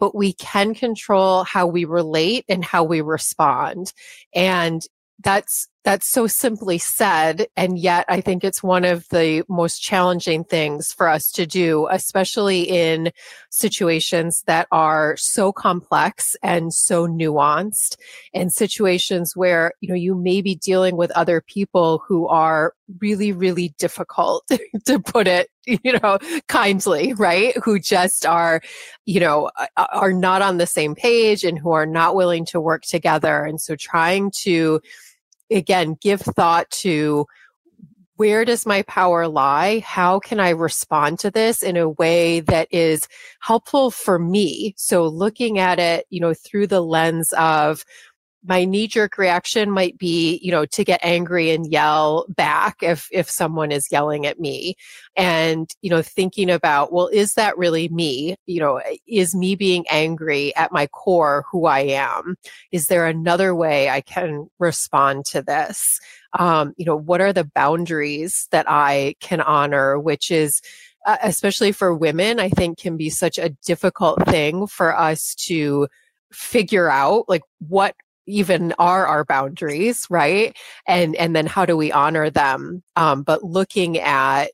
but 0.00 0.14
we 0.14 0.32
can 0.34 0.74
control 0.74 1.44
how 1.44 1.66
we 1.66 1.84
relate 1.84 2.44
and 2.48 2.64
how 2.64 2.82
we 2.82 3.00
respond. 3.00 3.92
And 4.34 4.82
that's 5.22 5.68
that's 5.84 6.10
so 6.10 6.26
simply 6.26 6.78
said 6.78 7.46
and 7.56 7.78
yet 7.78 8.04
i 8.08 8.20
think 8.20 8.42
it's 8.42 8.62
one 8.62 8.84
of 8.84 9.08
the 9.08 9.44
most 9.48 9.78
challenging 9.78 10.42
things 10.44 10.92
for 10.92 11.08
us 11.08 11.30
to 11.30 11.46
do 11.46 11.86
especially 11.90 12.62
in 12.62 13.10
situations 13.50 14.42
that 14.46 14.66
are 14.72 15.16
so 15.16 15.52
complex 15.52 16.34
and 16.42 16.72
so 16.72 17.06
nuanced 17.06 17.96
and 18.32 18.52
situations 18.52 19.36
where 19.36 19.72
you 19.80 19.88
know 19.88 19.94
you 19.94 20.14
may 20.14 20.42
be 20.42 20.54
dealing 20.54 20.96
with 20.96 21.10
other 21.12 21.40
people 21.40 22.02
who 22.06 22.26
are 22.26 22.74
really 23.00 23.32
really 23.32 23.74
difficult 23.78 24.44
to 24.84 24.98
put 24.98 25.26
it 25.26 25.48
you 25.66 25.98
know 25.98 26.18
kindly 26.48 27.14
right? 27.14 27.56
Who 27.64 27.78
just 27.78 28.26
are 28.26 28.60
you 29.06 29.20
know 29.20 29.50
are 29.76 30.12
not 30.12 30.42
on 30.42 30.58
the 30.58 30.66
same 30.66 30.94
page 30.94 31.44
and 31.44 31.58
who 31.58 31.72
are 31.72 31.86
not 31.86 32.14
willing 32.14 32.44
to 32.46 32.60
work 32.60 32.82
together. 32.82 33.44
And 33.44 33.60
so 33.60 33.76
trying 33.76 34.30
to 34.42 34.80
again, 35.50 35.96
give 36.00 36.20
thought 36.20 36.70
to 36.70 37.26
where 38.16 38.44
does 38.44 38.64
my 38.64 38.82
power 38.82 39.26
lie? 39.26 39.80
How 39.80 40.20
can 40.20 40.38
I 40.38 40.50
respond 40.50 41.18
to 41.20 41.30
this 41.30 41.62
in 41.62 41.76
a 41.76 41.88
way 41.88 42.40
that 42.40 42.68
is 42.70 43.08
helpful 43.40 43.90
for 43.90 44.18
me? 44.18 44.74
So 44.76 45.06
looking 45.06 45.58
at 45.58 45.78
it, 45.80 46.06
you 46.10 46.20
know, 46.20 46.32
through 46.32 46.68
the 46.68 46.80
lens 46.80 47.32
of 47.36 47.84
my 48.44 48.64
knee 48.64 48.86
jerk 48.86 49.16
reaction 49.16 49.70
might 49.70 49.96
be, 49.96 50.38
you 50.42 50.52
know, 50.52 50.66
to 50.66 50.84
get 50.84 51.00
angry 51.02 51.50
and 51.50 51.72
yell 51.72 52.26
back 52.28 52.76
if, 52.82 53.08
if 53.10 53.28
someone 53.30 53.72
is 53.72 53.88
yelling 53.90 54.26
at 54.26 54.38
me. 54.38 54.76
And, 55.16 55.70
you 55.80 55.88
know, 55.88 56.02
thinking 56.02 56.50
about, 56.50 56.92
well, 56.92 57.08
is 57.08 57.32
that 57.34 57.56
really 57.56 57.88
me? 57.88 58.36
You 58.46 58.60
know, 58.60 58.80
is 59.08 59.34
me 59.34 59.54
being 59.54 59.84
angry 59.88 60.54
at 60.56 60.72
my 60.72 60.86
core 60.88 61.44
who 61.50 61.66
I 61.66 61.80
am? 61.80 62.36
Is 62.70 62.86
there 62.86 63.06
another 63.06 63.54
way 63.54 63.88
I 63.88 64.02
can 64.02 64.48
respond 64.58 65.24
to 65.26 65.42
this? 65.42 65.98
Um, 66.38 66.74
you 66.76 66.84
know, 66.84 66.96
what 66.96 67.20
are 67.20 67.32
the 67.32 67.50
boundaries 67.54 68.46
that 68.50 68.66
I 68.68 69.14
can 69.20 69.40
honor, 69.40 69.98
which 69.98 70.30
is, 70.30 70.60
uh, 71.06 71.16
especially 71.22 71.72
for 71.72 71.94
women, 71.94 72.40
I 72.40 72.48
think 72.48 72.78
can 72.78 72.96
be 72.96 73.08
such 73.08 73.38
a 73.38 73.50
difficult 73.64 74.26
thing 74.28 74.66
for 74.66 74.98
us 74.98 75.34
to 75.46 75.88
figure 76.32 76.90
out 76.90 77.24
like 77.28 77.42
what 77.68 77.94
even 78.26 78.74
are 78.78 79.06
our 79.06 79.24
boundaries 79.24 80.06
right 80.10 80.56
and 80.86 81.14
and 81.16 81.34
then 81.36 81.46
how 81.46 81.66
do 81.66 81.76
we 81.76 81.92
honor 81.92 82.30
them 82.30 82.82
um, 82.96 83.22
but 83.22 83.42
looking 83.42 83.98
at 83.98 84.50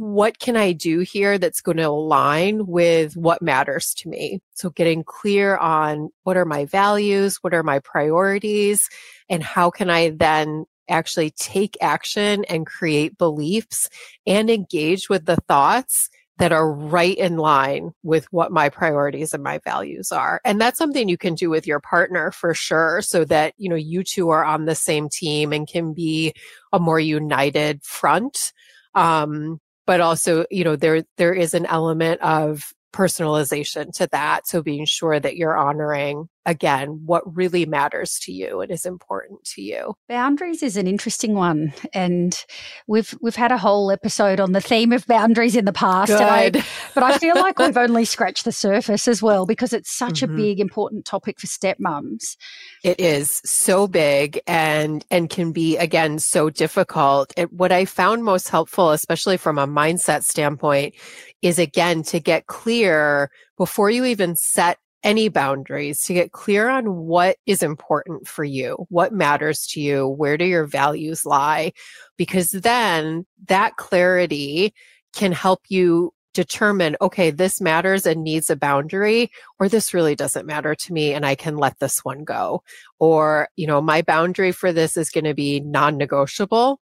what 0.00 0.38
can 0.38 0.56
I 0.56 0.72
do 0.72 1.00
here 1.00 1.36
that's 1.36 1.60
going 1.60 1.76
to 1.76 1.82
align 1.82 2.66
with 2.66 3.18
what 3.18 3.42
matters 3.42 3.92
to 3.98 4.08
me? 4.08 4.40
So 4.54 4.70
getting 4.70 5.04
clear 5.04 5.58
on 5.58 6.08
what 6.22 6.38
are 6.38 6.46
my 6.46 6.64
values? 6.64 7.36
What 7.42 7.52
are 7.52 7.62
my 7.62 7.80
priorities? 7.80 8.88
And 9.28 9.42
how 9.42 9.68
can 9.68 9.90
I 9.90 10.08
then 10.08 10.64
actually 10.88 11.32
take 11.32 11.76
action 11.82 12.46
and 12.46 12.66
create 12.66 13.18
beliefs 13.18 13.90
and 14.26 14.48
engage 14.48 15.10
with 15.10 15.26
the 15.26 15.36
thoughts 15.46 16.08
that 16.40 16.52
are 16.52 16.72
right 16.72 17.18
in 17.18 17.36
line 17.36 17.92
with 18.02 18.24
what 18.32 18.50
my 18.50 18.70
priorities 18.70 19.34
and 19.34 19.42
my 19.42 19.58
values 19.58 20.10
are. 20.10 20.40
And 20.42 20.58
that's 20.58 20.78
something 20.78 21.06
you 21.06 21.18
can 21.18 21.34
do 21.34 21.50
with 21.50 21.66
your 21.66 21.80
partner 21.80 22.30
for 22.32 22.54
sure 22.54 23.02
so 23.02 23.26
that, 23.26 23.52
you 23.58 23.68
know, 23.68 23.76
you 23.76 24.02
two 24.02 24.30
are 24.30 24.42
on 24.42 24.64
the 24.64 24.74
same 24.74 25.10
team 25.10 25.52
and 25.52 25.68
can 25.68 25.92
be 25.92 26.32
a 26.72 26.78
more 26.78 26.98
united 26.98 27.84
front. 27.84 28.54
Um, 28.94 29.60
but 29.86 30.00
also, 30.00 30.46
you 30.50 30.64
know, 30.64 30.76
there, 30.76 31.04
there 31.18 31.34
is 31.34 31.52
an 31.52 31.66
element 31.66 32.22
of 32.22 32.72
personalization 32.92 33.92
to 33.94 34.08
that. 34.12 34.46
So 34.46 34.62
being 34.62 34.84
sure 34.84 35.20
that 35.20 35.36
you're 35.36 35.56
honoring 35.56 36.28
again 36.46 37.00
what 37.04 37.36
really 37.36 37.66
matters 37.66 38.18
to 38.18 38.32
you 38.32 38.60
and 38.60 38.70
is 38.70 38.86
important 38.86 39.44
to 39.44 39.62
you. 39.62 39.94
Boundaries 40.08 40.62
is 40.62 40.76
an 40.76 40.86
interesting 40.86 41.34
one 41.34 41.72
and 41.92 42.44
we've 42.86 43.14
we've 43.20 43.36
had 43.36 43.52
a 43.52 43.58
whole 43.58 43.90
episode 43.90 44.40
on 44.40 44.52
the 44.52 44.60
theme 44.60 44.92
of 44.92 45.06
boundaries 45.06 45.54
in 45.54 45.66
the 45.66 45.72
past 45.72 46.10
I, 46.12 46.50
but 46.94 47.02
I 47.02 47.18
feel 47.18 47.34
like 47.34 47.58
we've 47.58 47.76
only 47.76 48.04
scratched 48.06 48.44
the 48.44 48.52
surface 48.52 49.06
as 49.06 49.22
well 49.22 49.44
because 49.44 49.72
it's 49.72 49.92
such 49.92 50.22
mm-hmm. 50.22 50.32
a 50.32 50.36
big 50.36 50.60
important 50.60 51.04
topic 51.04 51.38
for 51.38 51.46
stepmoms. 51.46 52.36
It 52.82 52.98
is 52.98 53.40
so 53.44 53.86
big 53.86 54.40
and 54.46 55.04
and 55.10 55.28
can 55.28 55.52
be 55.52 55.76
again 55.76 56.18
so 56.18 56.48
difficult. 56.48 57.32
It, 57.36 57.52
what 57.52 57.70
I 57.70 57.84
found 57.84 58.24
most 58.24 58.48
helpful 58.48 58.90
especially 58.90 59.36
from 59.36 59.58
a 59.58 59.66
mindset 59.66 60.24
standpoint 60.24 60.94
is 61.42 61.58
again 61.58 62.02
to 62.04 62.20
get 62.20 62.46
clear 62.46 63.30
before 63.56 63.90
you 63.90 64.04
even 64.04 64.36
set 64.36 64.78
any 65.02 65.28
boundaries 65.28 66.02
to 66.02 66.14
get 66.14 66.32
clear 66.32 66.68
on 66.68 66.96
what 67.06 67.36
is 67.46 67.62
important 67.62 68.28
for 68.28 68.44
you, 68.44 68.86
what 68.90 69.12
matters 69.12 69.66
to 69.66 69.80
you, 69.80 70.06
where 70.06 70.36
do 70.36 70.44
your 70.44 70.66
values 70.66 71.24
lie? 71.24 71.72
Because 72.16 72.50
then 72.50 73.24
that 73.48 73.76
clarity 73.76 74.74
can 75.14 75.32
help 75.32 75.62
you 75.68 76.12
determine, 76.32 76.96
okay, 77.00 77.30
this 77.30 77.60
matters 77.60 78.06
and 78.06 78.22
needs 78.22 78.50
a 78.50 78.56
boundary, 78.56 79.30
or 79.58 79.68
this 79.68 79.92
really 79.92 80.14
doesn't 80.14 80.46
matter 80.46 80.74
to 80.74 80.92
me 80.92 81.12
and 81.12 81.26
I 81.26 81.34
can 81.34 81.56
let 81.56 81.78
this 81.80 82.04
one 82.04 82.24
go. 82.24 82.62
Or, 82.98 83.48
you 83.56 83.66
know, 83.66 83.80
my 83.80 84.02
boundary 84.02 84.52
for 84.52 84.72
this 84.72 84.96
is 84.96 85.10
going 85.10 85.24
to 85.24 85.34
be 85.34 85.60
non 85.60 85.96
negotiable, 85.96 86.80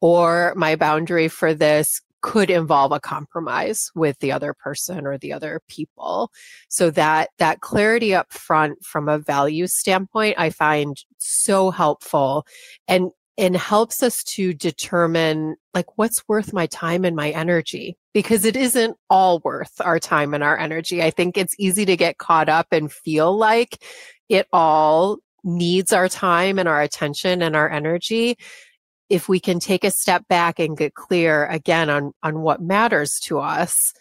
or 0.00 0.54
my 0.56 0.76
boundary 0.76 1.28
for 1.28 1.52
this 1.52 2.00
could 2.20 2.50
involve 2.50 2.92
a 2.92 3.00
compromise 3.00 3.90
with 3.94 4.18
the 4.18 4.32
other 4.32 4.54
person 4.54 5.06
or 5.06 5.18
the 5.18 5.32
other 5.32 5.60
people. 5.68 6.30
So 6.68 6.90
that, 6.90 7.30
that 7.38 7.60
clarity 7.60 8.14
up 8.14 8.32
front 8.32 8.84
from 8.84 9.08
a 9.08 9.18
value 9.18 9.66
standpoint, 9.66 10.36
I 10.38 10.50
find 10.50 10.96
so 11.18 11.70
helpful. 11.70 12.46
And 12.86 13.10
and 13.38 13.56
helps 13.56 14.02
us 14.02 14.24
to 14.24 14.52
determine 14.52 15.54
like 15.72 15.96
what's 15.96 16.26
worth 16.26 16.52
my 16.52 16.66
time 16.66 17.04
and 17.04 17.14
my 17.14 17.30
energy 17.30 17.96
because 18.12 18.44
it 18.44 18.56
isn't 18.56 18.96
all 19.08 19.38
worth 19.44 19.80
our 19.80 20.00
time 20.00 20.34
and 20.34 20.42
our 20.42 20.58
energy. 20.58 21.00
I 21.00 21.10
think 21.10 21.38
it's 21.38 21.54
easy 21.56 21.86
to 21.86 21.96
get 21.96 22.18
caught 22.18 22.48
up 22.48 22.66
and 22.72 22.92
feel 22.92 23.36
like 23.36 23.80
it 24.28 24.48
all 24.52 25.18
needs 25.44 25.92
our 25.92 26.08
time 26.08 26.58
and 26.58 26.68
our 26.68 26.82
attention 26.82 27.40
and 27.40 27.54
our 27.54 27.70
energy. 27.70 28.36
If 29.08 29.28
we 29.28 29.40
can 29.40 29.58
take 29.58 29.84
a 29.84 29.90
step 29.90 30.26
back 30.28 30.58
and 30.58 30.76
get 30.76 30.94
clear 30.94 31.46
again 31.46 31.88
on, 31.88 32.12
on 32.22 32.40
what 32.40 32.60
matters 32.60 33.18
to 33.24 33.38
us, 33.38 33.92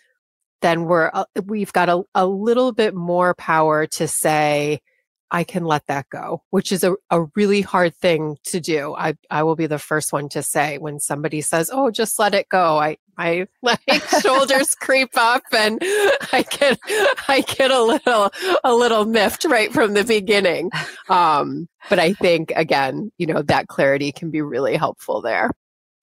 then 0.62 0.86
we're, 0.86 1.12
uh, 1.14 1.26
we've 1.46 1.72
got 1.72 1.90
a, 1.90 2.04
a 2.16 2.26
little 2.26 2.74
bit 2.74 2.94
more 2.94 3.34
power 3.36 3.86
to 3.88 4.08
say, 4.08 4.82
I 5.32 5.44
can 5.44 5.66
let 5.66 5.86
that 5.88 6.10
go, 6.10 6.44
which 6.52 6.72
is 6.72 6.84
a, 6.84 6.96
a 7.10 7.24
really 7.36 7.62
hard 7.62 7.96
thing 7.96 8.38
to 8.46 8.60
do. 8.60 8.96
I, 8.96 9.16
I 9.30 9.44
will 9.44 9.56
be 9.56 9.68
the 9.68 9.80
first 9.80 10.14
one 10.14 10.30
to 10.30 10.42
say 10.42 10.78
when 10.78 11.00
somebody 11.00 11.42
says, 11.42 11.70
Oh, 11.72 11.92
just 11.92 12.18
let 12.18 12.34
it 12.34 12.48
go. 12.50 12.78
I, 12.78 12.98
my 13.18 13.48
like 13.62 13.82
shoulders 14.22 14.74
creep 14.80 15.12
up 15.18 15.44
and 15.52 15.80
I 15.82 16.46
get, 16.50 16.80
I 17.28 17.42
get 17.42 17.72
a 17.72 17.82
little, 17.82 18.32
a 18.64 18.74
little 18.74 19.06
miffed 19.06 19.46
right 19.46 19.72
from 19.74 19.94
the 19.94 20.06
beginning. 20.06 20.72
Um, 21.10 21.68
but 21.90 22.00
I 22.00 22.14
think 22.14 22.54
again, 22.56 23.12
you 23.18 23.28
know, 23.28 23.42
that 23.44 23.68
clarity 23.68 24.12
can 24.12 24.32
be 24.32 24.42
really 24.42 24.78
helpful 24.78 25.22
there. 25.22 25.52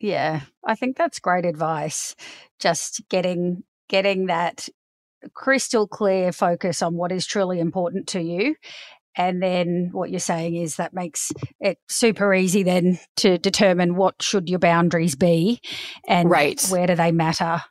Yeah. 0.01 0.41
I 0.65 0.75
think 0.75 0.97
that's 0.97 1.19
great 1.19 1.47
advice. 1.47 2.15
Just 2.59 3.03
getting, 3.09 3.65
getting 3.89 4.27
that 4.27 4.69
crystal 5.33 5.87
clear 5.87 6.33
focus 6.33 6.83
on 6.83 6.95
what 6.95 7.13
is 7.13 7.25
truly 7.27 7.59
important 7.59 8.07
to 8.09 8.21
you 8.21 8.55
and 9.17 9.43
then 9.43 9.91
what 9.93 10.11
you're 10.11 10.21
saying 10.21 10.57
is 10.57 10.77
that 10.77 10.95
makes 10.95 11.33
it 11.61 11.79
super 11.89 12.35
easy 12.35 12.63
then 12.63 12.99
to 13.17 13.39
determine 13.39 13.97
what 13.97 14.23
should 14.23 14.49
your 14.49 14.59
boundaries 14.59 15.15
be 15.15 15.61
and 16.07 16.31
right. 16.31 16.65
where 16.69 16.87
do 16.87 16.95
they 16.95 17.13
matter 17.13 17.63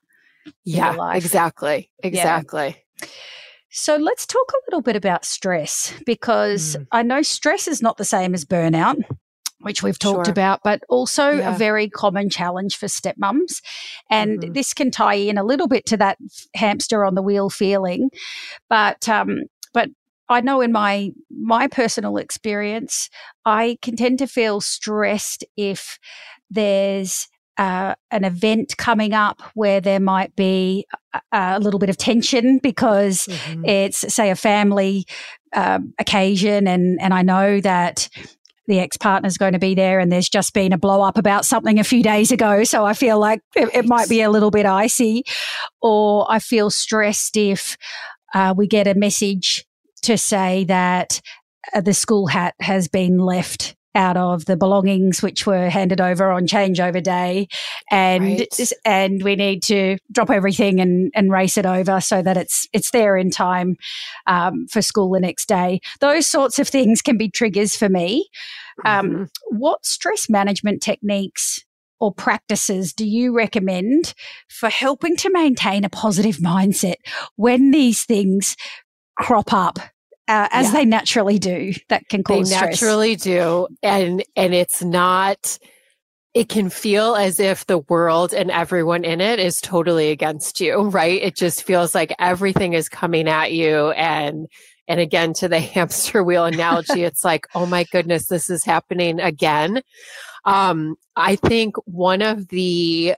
yeah 0.66 1.14
exactly 1.14 1.90
exactly 2.04 2.84
yeah. 3.02 3.08
so 3.70 3.96
let's 3.96 4.26
talk 4.26 4.52
a 4.52 4.62
little 4.68 4.82
bit 4.82 4.96
about 4.96 5.24
stress 5.26 5.94
because 6.06 6.76
mm. 6.76 6.88
i 6.92 7.02
know 7.02 7.22
stress 7.22 7.68
is 7.68 7.82
not 7.82 7.98
the 7.98 8.06
same 8.06 8.34
as 8.34 8.46
burnout 8.46 9.02
which 9.64 9.82
we've 9.82 9.98
talked 9.98 10.28
sure. 10.28 10.32
about, 10.32 10.60
but 10.64 10.82
also 10.90 11.30
yeah. 11.32 11.56
a 11.56 11.58
very 11.58 11.90
common 11.90 12.30
challenge 12.30 12.76
for 12.76 12.88
stepmoms. 12.88 13.62
And 14.10 14.40
mm-hmm. 14.40 14.54
this 14.54 14.74
can 14.74 14.92
tie 14.92 15.16
in 15.16 15.38
a 15.38 15.44
little 15.44 15.68
bit 15.68 15.86
to 15.88 15.98
that 15.98 16.18
hamster 16.54 17.06
on 17.06 17.16
the 17.16 17.22
wheel 17.22 17.50
feeling. 17.50 18.10
But 18.70 19.08
um, 19.10 19.44
but 19.53 19.53
I 20.30 20.42
know 20.42 20.62
in 20.62 20.72
my 20.72 21.12
my 21.30 21.68
personal 21.68 22.18
experience, 22.18 23.10
I 23.46 23.78
can 23.82 23.96
tend 23.96 24.20
to 24.20 24.28
feel 24.28 24.62
stressed 24.62 25.44
if 25.58 26.00
there's 26.50 27.28
uh, 27.58 27.94
an 28.10 28.24
event 28.24 28.78
coming 28.78 29.14
up 29.14 29.42
where 29.54 29.80
there 29.80 30.00
might 30.00 30.36
be 30.36 30.88
a, 31.14 31.22
a 31.32 31.60
little 31.60 31.80
bit 31.80 31.90
of 31.90 31.98
tension 31.98 32.58
because 32.58 33.28
mm-hmm. 33.28 33.66
it's 33.66 34.14
say 34.14 34.30
a 34.30 34.36
family 34.36 35.06
um, 35.54 35.94
occasion, 36.00 36.68
and 36.68 37.00
and 37.02 37.14
I 37.14 37.22
know 37.22 37.60
that 37.62 38.10
the 38.68 38.80
ex 38.80 38.98
partner 38.98 39.28
is 39.28 39.38
going 39.38 39.54
to 39.54 39.60
be 39.60 39.76
there 39.76 40.00
and 40.00 40.10
there's 40.10 40.30
just 40.30 40.54
been 40.54 40.72
a 40.72 40.78
blow 40.78 41.02
up 41.02 41.18
about 41.18 41.46
something 41.46 41.80
a 41.80 41.84
few 41.84 42.02
days 42.02 42.32
ago. 42.32 42.64
So 42.64 42.86
I 42.86 42.94
feel 42.94 43.20
like 43.20 43.42
it, 43.58 43.70
it 43.74 43.86
might 43.86 44.08
be 44.08 44.22
a 44.22 44.32
little 44.32 44.52
bit 44.52 44.66
icy, 44.66 45.26
or 45.82 46.26
I 46.30 46.40
feel 46.40 46.70
stressed 46.70 47.36
if 47.36 47.78
uh, 48.34 48.54
we 48.56 48.68
get 48.68 48.88
a 48.88 48.96
message 48.96 49.66
to 50.04 50.18
say 50.18 50.64
that 50.66 51.22
uh, 51.74 51.82
the 51.82 51.94
school 51.94 52.28
hat 52.28 52.56
has 52.60 52.88
been 52.88 53.18
left 53.18 53.76
out 53.96 54.18
of 54.18 54.46
the 54.46 54.58
belongings 54.58 55.22
which 55.22 55.46
were 55.46 55.70
handed 55.70 56.02
over 56.02 56.32
on 56.32 56.48
changeover 56.48 57.02
day 57.02 57.48
and 57.92 58.40
right. 58.40 58.72
and 58.86 59.24
we 59.24 59.36
need 59.36 59.62
to 59.62 59.98
drop 60.12 60.30
everything 60.30 60.80
and, 60.80 61.12
and 61.14 61.32
race 61.32 61.58
it 61.58 61.66
over 61.66 62.02
so 62.02 62.22
that 62.22 62.36
it's 62.36 62.68
it's 62.74 62.92
there 62.92 63.16
in 63.16 63.30
time 63.30 63.76
um, 64.26 64.66
for 64.68 64.82
school 64.82 65.12
the 65.12 65.20
next 65.20 65.48
day 65.48 65.80
those 66.00 66.26
sorts 66.26 66.58
of 66.58 66.68
things 66.68 67.02
can 67.02 67.18
be 67.18 67.30
triggers 67.30 67.76
for 67.76 67.90
me 67.90 68.28
um, 68.86 69.10
mm-hmm. 69.10 69.58
what 69.58 69.86
stress 69.86 70.28
management 70.30 70.82
techniques 70.82 71.64
or 72.00 72.14
practices 72.14 72.92
do 72.92 73.06
you 73.06 73.34
recommend 73.34 74.14
for 74.50 74.70
helping 74.70 75.16
to 75.16 75.30
maintain 75.32 75.86
a 75.86 75.90
positive 75.90 76.38
mindset 76.38 76.96
when 77.36 77.72
these 77.72 78.04
things 78.04 78.58
crop 79.16 79.54
up 79.54 79.80
uh, 80.28 80.48
as 80.52 80.68
yeah. 80.68 80.72
they 80.72 80.86
naturally 80.86 81.38
do 81.38 81.74
that 81.90 82.08
can 82.10 82.24
cause 82.24 82.50
they 82.50 82.56
stress. 82.56 82.82
naturally 82.82 83.16
do 83.16 83.68
and 83.82 84.24
and 84.36 84.54
it's 84.54 84.82
not 84.84 85.58
it 86.34 86.50
can 86.50 86.70
feel 86.70 87.16
as 87.16 87.40
if 87.40 87.66
the 87.68 87.78
world 87.78 88.34
and 88.34 88.50
everyone 88.50 89.04
in 89.04 89.22
it 89.22 89.40
is 89.40 89.60
totally 89.62 90.10
against 90.12 90.60
you 90.62 90.84
right 90.84 91.22
it 91.22 91.36
just 91.36 91.64
feels 91.64 91.94
like 91.94 92.16
everything 92.20 92.74
is 92.74 92.88
coming 92.88 93.28
at 93.28 93.52
you 93.52 93.92
and 93.92 94.48
and 94.88 95.00
again 95.00 95.34
to 95.34 95.48
the 95.48 95.60
hamster 95.74 96.24
wheel 96.24 96.46
analogy 96.46 97.04
it's 97.04 97.24
like 97.24 97.46
oh 97.54 97.66
my 97.66 97.84
goodness 97.92 98.28
this 98.28 98.50
is 98.50 98.64
happening 98.64 99.20
again 99.20 99.82
um 100.46 100.96
i 101.16 101.36
think 101.36 101.76
one 101.86 102.22
of 102.22 102.48
the 102.48 103.14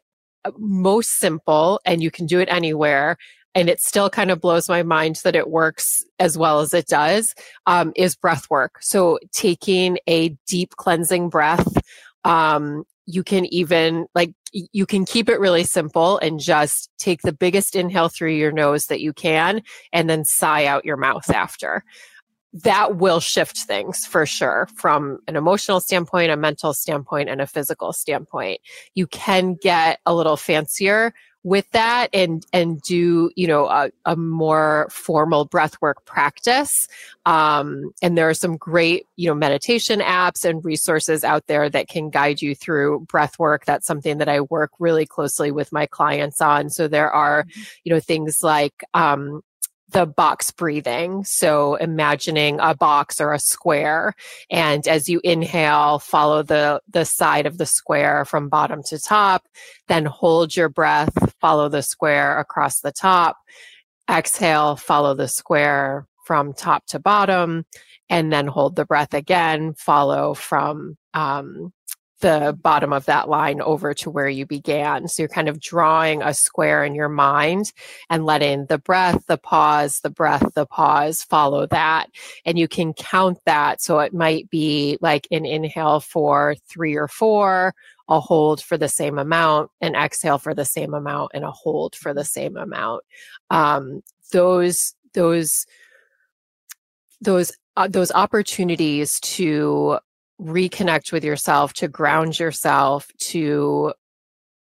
most 0.58 1.17
simple 1.17 1.79
and 1.86 2.01
you 2.03 2.12
can 2.12 2.25
do 2.25 2.39
it 2.39 2.49
anywhere 2.51 3.17
and 3.55 3.69
it 3.69 3.79
still 3.79 4.09
kind 4.09 4.29
of 4.29 4.41
blows 4.41 4.69
my 4.69 4.83
mind 4.83 5.21
that 5.23 5.35
it 5.35 5.49
works 5.49 6.03
as 6.19 6.37
well 6.37 6.59
as 6.59 6.73
it 6.73 6.87
does, 6.87 7.33
um, 7.65 7.93
is 7.95 8.15
breath 8.15 8.49
work. 8.49 8.77
So 8.81 9.17
taking 9.31 9.97
a 10.07 10.29
deep 10.45 10.75
cleansing 10.75 11.29
breath, 11.29 11.67
um, 12.25 12.83
you 13.07 13.23
can 13.23 13.45
even 13.45 14.07
like 14.13 14.33
you 14.51 14.85
can 14.85 15.05
keep 15.05 15.29
it 15.29 15.39
really 15.39 15.63
simple 15.63 16.17
and 16.19 16.39
just 16.39 16.89
take 16.97 17.21
the 17.21 17.33
biggest 17.33 17.75
inhale 17.75 18.09
through 18.09 18.31
your 18.31 18.51
nose 18.51 18.85
that 18.85 19.01
you 19.01 19.13
can 19.13 19.61
and 19.93 20.09
then 20.09 20.25
sigh 20.25 20.65
out 20.65 20.85
your 20.85 20.97
mouth 20.97 21.29
after 21.29 21.83
that 22.63 22.95
will 22.95 23.19
shift 23.19 23.57
things 23.57 24.05
for 24.05 24.25
sure 24.25 24.67
from 24.77 25.19
an 25.27 25.35
emotional 25.35 25.81
standpoint, 25.81 26.31
a 26.31 26.37
mental 26.37 26.73
standpoint, 26.73 27.27
and 27.27 27.41
a 27.41 27.47
physical 27.47 27.91
standpoint. 27.91 28.61
You 28.93 29.07
can 29.07 29.55
get 29.55 29.99
a 30.05 30.15
little 30.15 30.37
fancier 30.37 31.13
with 31.45 31.69
that 31.73 32.10
and 32.12 32.43
and 32.53 32.81
do 32.81 33.29
you 33.36 33.45
know 33.45 33.67
a, 33.67 33.91
a 34.05 34.15
more 34.15 34.88
formal 34.89 35.47
breathwork 35.47 36.03
practice. 36.05 36.88
Um, 37.27 37.91
and 38.01 38.17
there 38.17 38.27
are 38.27 38.34
some 38.34 38.58
great 38.58 39.05
you 39.15 39.29
know 39.29 39.36
meditation 39.36 39.99
apps 39.99 40.43
and 40.43 40.65
resources 40.65 41.23
out 41.23 41.45
there 41.45 41.69
that 41.69 41.88
can 41.88 42.10
guide 42.10 42.41
you 42.41 42.55
through 42.55 43.01
breath 43.01 43.38
work 43.38 43.63
that's 43.65 43.86
something 43.86 44.17
that 44.17 44.27
i 44.27 44.41
work 44.41 44.71
really 44.79 45.05
closely 45.05 45.51
with 45.51 45.71
my 45.71 45.86
clients 45.86 46.41
on. 46.41 46.71
So 46.71 46.88
there 46.88 47.12
are 47.12 47.43
mm-hmm. 47.43 47.62
you 47.84 47.93
know 47.93 47.99
things 47.99 48.39
like 48.41 48.84
um, 48.95 49.41
the 49.89 50.06
box 50.06 50.52
breathing. 50.52 51.24
So 51.24 51.76
imagining 51.76 52.60
a 52.60 52.76
box 52.76 53.21
or 53.21 53.34
a 53.34 53.39
square. 53.39 54.13
And 54.50 54.88
as 54.88 55.08
you 55.08 55.21
inhale, 55.24 56.00
follow 56.00 56.43
the, 56.43 56.82
the 56.89 57.06
side 57.06 57.45
of 57.45 57.58
the 57.58 57.65
square 57.65 58.26
from 58.26 58.50
bottom 58.50 58.82
to 58.84 59.00
top. 59.00 59.48
Then 59.88 60.06
hold 60.06 60.56
your 60.56 60.69
breath, 60.69 61.34
follow 61.39 61.69
the 61.69 61.84
square 61.84 62.39
across 62.39 62.80
the 62.80 62.91
top. 62.91 63.38
Exhale, 64.10 64.76
follow 64.76 65.13
the 65.13 65.28
square 65.28 66.08
from 66.26 66.54
top 66.54 66.86
to 66.88 67.00
bottom. 67.00 67.65
And 68.10 68.32
then 68.32 68.48
hold 68.48 68.76
the 68.76 68.86
breath 68.86 69.13
again, 69.13 69.74
follow 69.74 70.36
from 70.36 70.98
um, 71.15 71.74
the 72.21 72.58
bottom 72.62 72.93
of 72.93 73.06
that 73.06 73.30
line 73.30 73.62
over 73.62 73.93
to 73.93 74.10
where 74.10 74.30
you 74.30 74.45
began. 74.45 75.08
So 75.08 75.21
you're 75.21 75.30
kind 75.30 75.49
of 75.49 75.60
drawing 75.60 76.21
a 76.21 76.34
square 76.34 76.84
in 76.84 76.95
your 76.95 77.10
mind 77.10 77.73
and 78.10 78.25
letting 78.25 78.65
the 78.67 78.78
breath, 78.78 79.25
the 79.28 79.38
pause, 79.38 79.99
the 79.99 80.10
breath, 80.10 80.54
the 80.56 80.65
pause 80.65 81.23
follow 81.23 81.67
that. 81.67 82.08
And 82.45 82.58
you 82.58 82.67
can 82.67 82.93
count 82.93 83.39
that. 83.45 83.82
So 83.82 83.99
it 83.99 84.13
might 84.13 84.49
be 84.49 84.97
like 85.01 85.28
an 85.30 85.45
inhale 85.45 85.99
for 85.99 86.56
three 86.69 86.95
or 86.95 87.08
four, 87.08 87.73
a 88.08 88.19
hold 88.19 88.62
for 88.62 88.78
the 88.78 88.89
same 88.89 89.19
amount, 89.19 89.71
an 89.82 89.95
exhale 89.95 90.38
for 90.38 90.54
the 90.54 90.65
same 90.65 90.93
amount, 90.93 91.32
and 91.34 91.43
a 91.43 91.51
hold 91.51 91.95
for 91.95 92.13
the 92.13 92.25
same 92.25 92.56
amount. 92.56 93.04
Um, 93.49 94.01
those, 94.32 94.95
those, 95.13 95.65
those 97.21 97.51
uh, 97.78 97.88
those 97.89 98.12
opportunities 98.12 99.19
to 99.19 99.99
reconnect 100.41 101.12
with 101.12 101.24
yourself, 101.24 101.74
to 101.74 101.88
ground 101.88 102.39
yourself, 102.39 103.10
to 103.19 103.93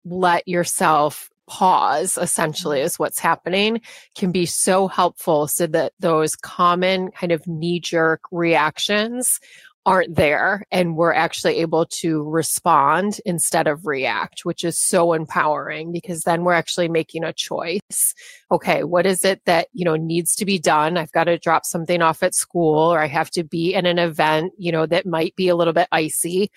let 0.04 0.46
yourself 0.46 1.30
pause 1.48 2.18
essentially 2.20 2.78
mm-hmm. 2.78 2.86
is 2.86 2.98
what's 2.98 3.18
happening 3.18 3.80
can 4.16 4.32
be 4.32 4.46
so 4.46 4.88
helpful 4.88 5.46
so 5.46 5.66
that 5.66 5.92
those 6.00 6.34
common 6.34 7.10
kind 7.12 7.32
of 7.32 7.46
knee 7.46 7.78
jerk 7.78 8.20
reactions 8.32 9.38
aren't 9.86 10.16
there 10.16 10.64
and 10.72 10.96
we're 10.96 11.14
actually 11.14 11.58
able 11.58 11.86
to 11.86 12.24
respond 12.24 13.20
instead 13.24 13.68
of 13.68 13.86
react, 13.86 14.44
which 14.44 14.64
is 14.64 14.76
so 14.76 15.12
empowering 15.12 15.92
because 15.92 16.22
then 16.22 16.42
we're 16.42 16.52
actually 16.52 16.88
making 16.88 17.22
a 17.22 17.32
choice. 17.32 18.12
Okay, 18.50 18.82
what 18.82 19.06
is 19.06 19.24
it 19.24 19.40
that, 19.46 19.68
you 19.72 19.84
know, 19.84 19.94
needs 19.94 20.34
to 20.34 20.44
be 20.44 20.58
done? 20.58 20.98
I've 20.98 21.12
got 21.12 21.24
to 21.24 21.38
drop 21.38 21.64
something 21.64 22.02
off 22.02 22.24
at 22.24 22.34
school 22.34 22.92
or 22.92 22.98
I 22.98 23.06
have 23.06 23.30
to 23.30 23.44
be 23.44 23.74
in 23.74 23.86
an 23.86 24.00
event, 24.00 24.52
you 24.58 24.72
know, 24.72 24.86
that 24.86 25.06
might 25.06 25.36
be 25.36 25.46
a 25.46 25.56
little 25.56 25.72
bit 25.72 25.88
icy. 25.92 26.50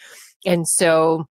And 0.43 0.67
so, 0.67 1.27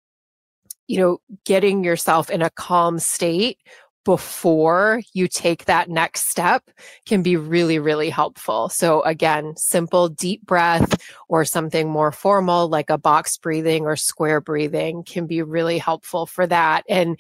you 0.88 1.00
know, 1.00 1.20
getting 1.46 1.84
yourself 1.84 2.32
in 2.32 2.42
a 2.42 2.50
calm 2.50 2.98
state 2.98 3.60
before 4.06 5.02
you 5.14 5.28
take 5.28 5.66
that 5.66 5.90
next 5.90 6.30
step 6.30 6.70
can 7.06 7.22
be 7.22 7.38
really, 7.38 7.80
really 7.80 8.10
helpful. 8.10 8.70
So 8.70 9.02
again, 9.04 9.56
simple 9.56 10.10
deep 10.10 10.46
breath 10.46 11.02
or 11.30 11.46
something 11.46 11.90
more 11.90 12.12
formal 12.12 12.68
like 12.68 12.90
a 12.90 12.98
box 12.98 13.38
breathing 13.38 13.86
or 13.86 13.96
square 13.96 14.42
breathing 14.42 15.04
can 15.04 15.26
be 15.26 15.42
really 15.42 15.78
helpful 15.78 16.26
for 16.26 16.46
that. 16.48 16.84
And 16.90 17.18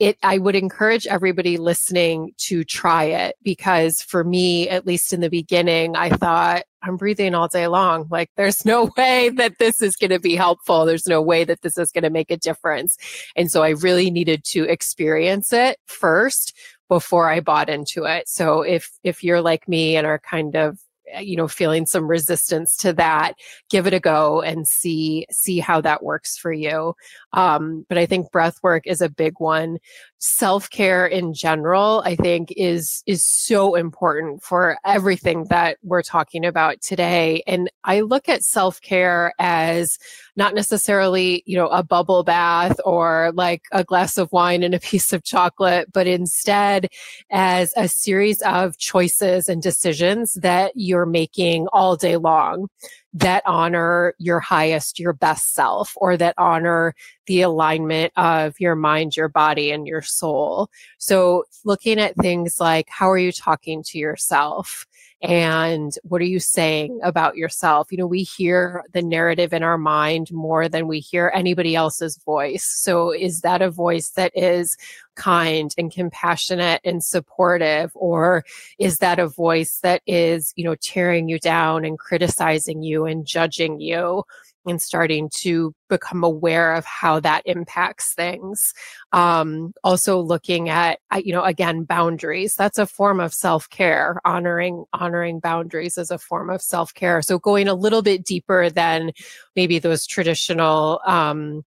it, 0.00 0.18
I 0.22 0.38
would 0.38 0.56
encourage 0.56 1.06
everybody 1.06 1.56
listening 1.56 2.32
to 2.38 2.64
try 2.64 3.04
it 3.04 3.36
because 3.42 4.02
for 4.02 4.24
me, 4.24 4.68
at 4.68 4.86
least 4.86 5.12
in 5.12 5.20
the 5.20 5.30
beginning, 5.30 5.94
I 5.94 6.10
thought 6.10 6.64
I'm 6.82 6.96
breathing 6.96 7.34
all 7.34 7.48
day 7.48 7.68
long. 7.68 8.08
Like 8.10 8.30
there's 8.36 8.64
no 8.64 8.90
way 8.96 9.30
that 9.30 9.58
this 9.58 9.80
is 9.80 9.96
going 9.96 10.10
to 10.10 10.18
be 10.18 10.34
helpful. 10.34 10.84
There's 10.84 11.06
no 11.06 11.22
way 11.22 11.44
that 11.44 11.62
this 11.62 11.78
is 11.78 11.92
going 11.92 12.02
to 12.04 12.10
make 12.10 12.30
a 12.30 12.36
difference. 12.36 12.96
And 13.36 13.50
so 13.50 13.62
I 13.62 13.70
really 13.70 14.10
needed 14.10 14.44
to 14.46 14.64
experience 14.64 15.52
it 15.52 15.78
first 15.86 16.56
before 16.88 17.30
I 17.30 17.40
bought 17.40 17.70
into 17.70 18.04
it. 18.04 18.28
So 18.28 18.62
if, 18.62 18.90
if 19.04 19.22
you're 19.22 19.40
like 19.40 19.68
me 19.68 19.96
and 19.96 20.06
are 20.06 20.18
kind 20.18 20.56
of 20.56 20.78
you 21.20 21.36
know 21.36 21.48
feeling 21.48 21.86
some 21.86 22.06
resistance 22.06 22.76
to 22.76 22.92
that 22.92 23.34
give 23.70 23.86
it 23.86 23.94
a 23.94 24.00
go 24.00 24.40
and 24.42 24.66
see 24.68 25.26
see 25.30 25.58
how 25.58 25.80
that 25.80 26.02
works 26.02 26.36
for 26.36 26.52
you. 26.52 26.94
Um, 27.32 27.84
but 27.88 27.98
i 27.98 28.06
think 28.06 28.30
breath 28.30 28.58
work 28.62 28.86
is 28.86 29.00
a 29.00 29.08
big 29.08 29.34
one 29.38 29.78
self-care 30.24 31.04
in 31.04 31.34
general 31.34 32.02
i 32.06 32.16
think 32.16 32.50
is 32.56 33.02
is 33.04 33.22
so 33.26 33.74
important 33.74 34.42
for 34.42 34.78
everything 34.82 35.44
that 35.50 35.76
we're 35.82 36.02
talking 36.02 36.46
about 36.46 36.80
today. 36.80 37.42
And 37.46 37.70
i 37.84 38.00
look 38.00 38.26
at 38.26 38.42
self-care 38.42 39.34
as 39.38 39.98
not 40.34 40.54
necessarily 40.54 41.42
you 41.44 41.58
know 41.58 41.66
a 41.66 41.82
bubble 41.82 42.24
bath 42.24 42.80
or 42.86 43.32
like 43.34 43.64
a 43.72 43.84
glass 43.84 44.16
of 44.16 44.32
wine 44.32 44.62
and 44.62 44.74
a 44.74 44.80
piece 44.94 45.12
of 45.12 45.24
chocolate 45.24 45.92
but 45.92 46.06
instead 46.06 46.88
as 47.30 47.74
a 47.76 47.86
series 47.86 48.40
of 48.42 48.78
choices 48.78 49.50
and 49.50 49.60
decisions 49.60 50.32
that 50.40 50.72
you're 50.74 51.04
making 51.04 51.66
all 51.74 51.96
day 51.96 52.16
long 52.16 52.68
that 53.14 53.44
honor 53.46 54.14
your 54.18 54.40
highest, 54.40 54.98
your 54.98 55.12
best 55.12 55.54
self, 55.54 55.92
or 55.96 56.16
that 56.16 56.34
honor 56.36 56.94
the 57.26 57.42
alignment 57.42 58.12
of 58.16 58.58
your 58.58 58.74
mind, 58.74 59.16
your 59.16 59.28
body, 59.28 59.70
and 59.70 59.86
your 59.86 60.02
soul. 60.02 60.68
So 60.98 61.44
looking 61.64 62.00
at 62.00 62.16
things 62.16 62.56
like 62.58 62.88
how 62.90 63.08
are 63.08 63.18
you 63.18 63.30
talking 63.32 63.84
to 63.84 63.98
yourself? 63.98 64.84
And 65.22 65.96
what 66.02 66.20
are 66.20 66.24
you 66.24 66.40
saying 66.40 67.00
about 67.02 67.36
yourself? 67.36 67.90
You 67.90 67.98
know 67.98 68.06
we 68.06 68.22
hear 68.22 68.84
the 68.92 69.02
narrative 69.02 69.52
in 69.52 69.62
our 69.62 69.78
mind 69.78 70.32
more 70.32 70.68
than 70.68 70.86
we 70.86 71.00
hear 71.00 71.32
anybody 71.34 71.74
else's 71.74 72.18
voice. 72.18 72.64
So 72.64 73.12
is 73.12 73.40
that 73.40 73.62
a 73.62 73.70
voice 73.70 74.10
that 74.10 74.32
is 74.34 74.76
kind 75.14 75.74
and 75.78 75.92
compassionate 75.92 76.80
and 76.84 77.02
supportive? 77.02 77.92
Or 77.94 78.44
is 78.78 78.98
that 78.98 79.18
a 79.18 79.28
voice 79.28 79.78
that 79.82 80.02
is 80.06 80.52
you 80.56 80.64
know 80.64 80.74
tearing 80.76 81.28
you 81.28 81.38
down 81.38 81.84
and 81.84 81.98
criticizing 81.98 82.82
you 82.82 83.06
and 83.06 83.26
judging 83.26 83.80
you 83.80 84.24
and 84.66 84.80
starting 84.80 85.28
to 85.36 85.74
become 85.88 86.24
aware 86.24 86.74
of 86.74 86.84
how 86.84 87.20
that 87.20 87.42
impacts 87.44 88.14
things. 88.14 88.72
Um, 89.12 89.72
also 89.84 90.20
looking 90.20 90.68
at, 90.68 90.98
you 91.16 91.32
know, 91.32 91.44
again, 91.44 91.84
boundaries. 91.84 92.54
That's 92.54 92.78
a 92.78 92.86
form 92.86 93.20
of 93.20 93.32
self 93.34 93.68
care. 93.70 94.20
Honoring, 94.24 94.84
honoring 94.92 95.40
boundaries 95.40 95.98
is 95.98 96.10
a 96.10 96.18
form 96.18 96.50
of 96.50 96.62
self 96.62 96.94
care. 96.94 97.22
So 97.22 97.38
going 97.38 97.68
a 97.68 97.74
little 97.74 98.02
bit 98.02 98.24
deeper 98.24 98.70
than 98.70 99.12
maybe 99.56 99.78
those 99.78 100.06
traditional, 100.06 101.00
um, 101.06 101.64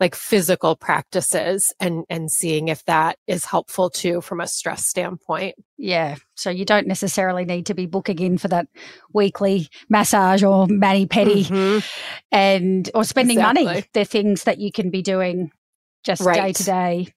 like 0.00 0.14
physical 0.14 0.76
practices 0.76 1.72
and 1.80 2.04
and 2.08 2.30
seeing 2.30 2.68
if 2.68 2.84
that 2.84 3.18
is 3.26 3.44
helpful 3.44 3.90
too 3.90 4.20
from 4.20 4.40
a 4.40 4.46
stress 4.46 4.86
standpoint. 4.86 5.56
Yeah. 5.76 6.16
So 6.36 6.50
you 6.50 6.64
don't 6.64 6.86
necessarily 6.86 7.44
need 7.44 7.66
to 7.66 7.74
be 7.74 7.86
booking 7.86 8.18
in 8.18 8.38
for 8.38 8.48
that 8.48 8.68
weekly 9.12 9.68
massage 9.88 10.42
or 10.42 10.66
mani 10.68 11.06
pedi 11.06 11.46
mm-hmm. 11.46 11.78
and 12.30 12.90
or 12.94 13.04
spending 13.04 13.38
exactly. 13.38 13.64
money. 13.64 13.84
They're 13.92 14.04
things 14.04 14.44
that 14.44 14.58
you 14.58 14.70
can 14.72 14.90
be 14.90 15.02
doing 15.02 15.50
just 16.04 16.22
right. 16.22 16.36
day 16.36 16.52
to 16.52 16.64
day. 16.64 17.08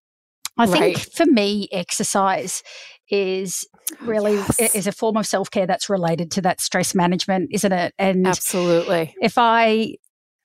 I 0.58 0.66
think 0.66 0.98
right. 0.98 1.14
for 1.14 1.26
me, 1.26 1.68
exercise 1.72 2.62
is 3.10 3.66
really 4.02 4.36
yes. 4.36 4.76
is 4.76 4.88
a 4.88 4.92
form 4.92 5.18
of 5.18 5.26
self 5.26 5.50
care 5.50 5.68
that's 5.68 5.90
related 5.90 6.32
to 6.32 6.42
that 6.42 6.62
stress 6.62 6.94
management, 6.94 7.50
isn't 7.54 7.72
it? 7.72 7.94
And 7.98 8.28
absolutely, 8.28 9.16
if 9.22 9.38
I, 9.38 9.96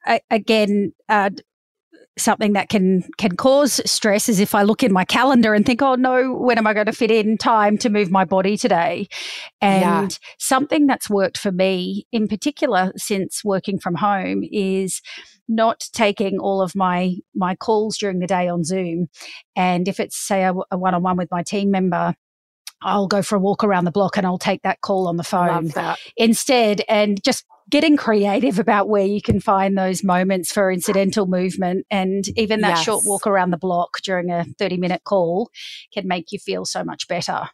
I 0.05 0.21
again 0.31 0.93
uh, 1.09 1.31
something 2.19 2.55
that 2.55 2.69
can 2.69 3.03
can 3.19 3.37
cause 3.37 3.81
stress 3.85 4.29
is 4.29 4.41
if 4.41 4.55
I 4.55 4.63
look 4.63 4.83
in 4.83 4.93
my 4.93 5.05
calendar 5.05 5.55
and 5.55 5.67
think, 5.67 5.83
oh 5.83 5.95
no, 5.95 6.35
when 6.35 6.59
am 6.59 6.67
I 6.67 6.75
going 6.75 6.87
to 6.87 6.93
fit 6.93 7.11
in 7.11 7.37
time 7.37 7.77
to 7.79 7.91
move 7.91 8.11
my 8.11 8.25
body 8.25 8.57
today? 8.57 9.09
And 9.61 10.11
yeah. 10.13 10.19
something 10.39 10.87
that's 10.87 11.11
worked 11.11 11.39
for 11.39 11.53
me 11.53 12.07
in 12.13 12.29
particular 12.29 12.93
since 12.97 13.45
working 13.45 13.79
from 13.79 13.95
home 13.97 14.43
is 14.51 15.03
not 15.49 15.89
taking 15.93 16.39
all 16.39 16.61
of 16.61 16.75
my 16.75 17.17
my 17.35 17.55
calls 17.55 17.99
during 17.99 18.19
the 18.19 18.27
day 18.27 18.49
on 18.49 18.65
Zoom. 18.65 19.09
And 19.55 19.87
if 19.87 20.01
it's 20.01 20.17
say 20.17 20.45
a, 20.45 20.55
a 20.71 20.79
one-on-one 20.79 21.17
with 21.17 21.31
my 21.31 21.43
team 21.43 21.71
member, 21.71 22.15
I'll 22.83 23.07
go 23.07 23.23
for 23.23 23.37
a 23.37 23.41
walk 23.41 23.65
around 23.65 23.85
the 23.85 23.91
block 23.91 24.17
and 24.17 24.27
I'll 24.27 24.39
take 24.39 24.63
that 24.63 24.81
call 24.81 25.09
on 25.09 25.17
the 25.17 25.25
phone 25.25 25.73
instead 26.17 26.83
and 26.89 27.23
just 27.23 27.45
getting 27.69 27.97
creative 27.97 28.59
about 28.59 28.89
where 28.89 29.05
you 29.05 29.21
can 29.21 29.41
find 29.41 29.77
those 29.77 30.05
moments 30.05 30.53
for 30.53 30.71
incidental 30.71 31.27
movement 31.27 31.85
and 31.91 32.29
even 32.39 32.61
that 32.61 32.77
yes. 32.77 32.85
short 32.85 33.05
walk 33.05 33.27
around 33.27 33.51
the 33.51 33.57
block 33.57 34.01
during 34.05 34.31
a 34.31 34.45
30 34.59 34.77
minute 34.77 35.03
call 35.05 35.51
can 35.93 36.07
make 36.07 36.31
you 36.31 36.39
feel 36.39 36.65
so 36.65 36.85
much 36.85 37.09
better. 37.09 37.49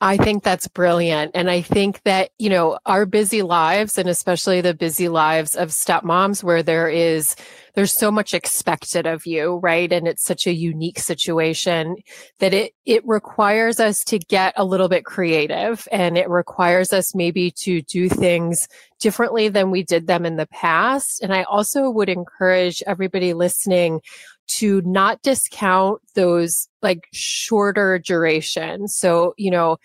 I 0.00 0.16
think 0.16 0.44
that's 0.44 0.68
brilliant. 0.68 1.32
And 1.34 1.50
I 1.50 1.60
think 1.60 2.02
that, 2.04 2.30
you 2.38 2.50
know, 2.50 2.78
our 2.86 3.04
busy 3.04 3.42
lives 3.42 3.98
and 3.98 4.08
especially 4.08 4.60
the 4.60 4.74
busy 4.74 5.08
lives 5.08 5.56
of 5.56 5.70
stepmoms 5.70 6.44
where 6.44 6.62
there 6.62 6.88
is, 6.88 7.34
there's 7.78 7.96
so 7.96 8.10
much 8.10 8.34
expected 8.34 9.06
of 9.06 9.24
you, 9.24 9.60
right? 9.62 9.92
And 9.92 10.08
it's 10.08 10.24
such 10.24 10.48
a 10.48 10.52
unique 10.52 10.98
situation 10.98 11.94
that 12.40 12.52
it, 12.52 12.72
it 12.84 13.06
requires 13.06 13.78
us 13.78 14.02
to 14.06 14.18
get 14.18 14.52
a 14.56 14.64
little 14.64 14.88
bit 14.88 15.04
creative 15.04 15.86
and 15.92 16.18
it 16.18 16.28
requires 16.28 16.92
us 16.92 17.14
maybe 17.14 17.52
to 17.52 17.80
do 17.82 18.08
things 18.08 18.66
differently 18.98 19.48
than 19.48 19.70
we 19.70 19.84
did 19.84 20.08
them 20.08 20.26
in 20.26 20.34
the 20.34 20.48
past. 20.48 21.22
And 21.22 21.32
I 21.32 21.44
also 21.44 21.88
would 21.88 22.08
encourage 22.08 22.82
everybody 22.84 23.32
listening 23.32 24.00
to 24.48 24.82
not 24.84 25.22
discount 25.22 26.00
those 26.16 26.66
like 26.82 27.06
shorter 27.12 28.00
durations. 28.00 28.96
So, 28.96 29.34
you 29.36 29.52
know, 29.52 29.76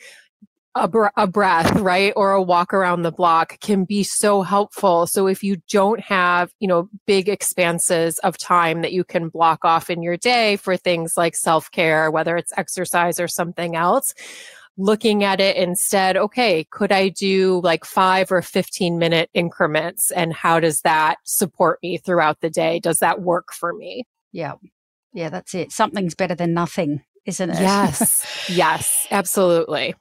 a, 0.76 0.88
br- 0.88 1.08
a 1.16 1.28
breath, 1.28 1.80
right? 1.80 2.14
Or 2.16 2.32
a 2.32 2.42
walk 2.42 2.74
around 2.74 3.04
the 3.04 3.12
block 3.12 3.60
can 3.60 3.86
be 3.86 4.04
so 4.04 4.42
helpful. 4.42 5.08
So 5.08 5.28
if 5.28 5.44
you 5.44 5.58
don't 5.70 6.00
have, 6.02 6.52
you 6.60 6.68
know, 6.68 6.90
big 7.06 7.30
expanses 7.30 8.20
of 8.20 8.38
time 8.38 8.82
that 8.82 8.94
you 8.94 9.04
can 9.04 9.30
block 9.30 9.64
off 9.64 9.90
in 9.90 10.02
your 10.02 10.18
day 10.18 10.56
for 10.58 10.78
things 10.78 11.14
like 11.18 11.36
self 11.36 11.70
care, 11.72 12.10
whether 12.12 12.38
it's 12.38 12.54
exercise 12.58 13.20
or 13.20 13.28
something 13.28 13.76
else, 13.76 14.14
looking 14.78 15.24
at 15.24 15.40
it 15.40 15.56
instead, 15.56 16.18
okay, 16.18 16.66
could 16.72 16.92
I 16.92 17.10
do 17.10 17.62
like 17.64 17.86
five 17.86 18.32
or 18.32 18.42
15 18.42 18.98
minute 18.98 19.30
increments? 19.34 20.12
And 20.12 20.34
how 20.34 20.60
does 20.60 20.82
that 20.82 21.18
support 21.24 21.80
me 21.84 21.98
throughout 21.98 22.42
the 22.42 22.50
day? 22.50 22.80
Does 22.80 22.98
that 22.98 23.22
work 23.22 23.54
for 23.54 23.74
me? 23.74 24.06
Yeah. 24.32 24.54
Yeah, 25.14 25.30
that's 25.30 25.54
it. 25.54 25.72
Something's 25.72 26.16
better 26.16 26.34
than 26.34 26.56
nothing, 26.56 27.04
isn't 27.26 27.52
it? 27.52 27.60
Yes. 27.60 28.48
yes, 28.50 29.08
absolutely. 29.12 29.94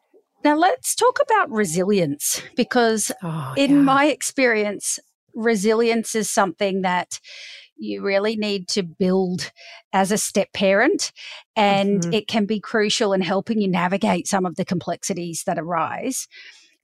Now 0.45 0.57
let's 0.57 0.95
talk 0.95 1.19
about 1.23 1.51
resilience 1.51 2.43
because 2.57 3.13
oh, 3.23 3.55
in 3.57 3.71
yeah. 3.71 3.77
my 3.83 4.07
experience, 4.07 4.99
resilience 5.35 6.15
is 6.15 6.31
something 6.31 6.83
that 6.83 7.21
you 7.77 8.03
really 8.03 8.37
need 8.37 8.69
to 8.69 8.83
build 8.83 9.51
as 9.93 10.13
a 10.13 10.19
step 10.19 10.53
parent 10.53 11.13
and 11.57 12.03
mm-hmm. 12.03 12.13
it 12.13 12.29
can 12.29 12.47
be 12.47 12.61
crucial 12.61 13.13
in 13.13 13.21
helping 13.21 13.61
you 13.61 13.69
navigate 13.69 14.29
some 14.29 14.47
of 14.47 14.57
the 14.57 14.65
complexities 14.65 15.43
that 15.45 15.59
arise. 15.59 16.29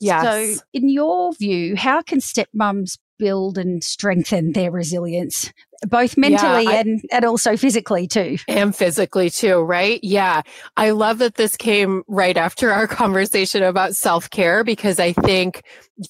Yes. 0.01 0.23
So 0.57 0.63
in 0.73 0.89
your 0.89 1.33
view, 1.35 1.77
how 1.77 2.03
can 2.03 2.21
stepmoms 2.21 2.99
build 3.19 3.59
and 3.59 3.83
strengthen 3.83 4.53
their 4.53 4.71
resilience 4.71 5.53
both 5.87 6.17
mentally 6.17 6.65
yeah, 6.65 6.71
I, 6.71 6.75
and 6.75 7.01
and 7.13 7.25
also 7.25 7.57
physically 7.57 8.07
too. 8.07 8.39
And 8.49 8.75
physically 8.75 9.31
too 9.31 9.61
right? 9.61 10.01
Yeah. 10.03 10.43
I 10.77 10.91
love 10.91 11.19
that 11.19 11.37
this 11.37 11.57
came 11.57 12.03
right 12.09 12.37
after 12.37 12.73
our 12.73 12.87
conversation 12.89 13.63
about 13.63 13.95
self-care 13.95 14.65
because 14.65 14.99
i 14.99 15.13
think 15.13 15.63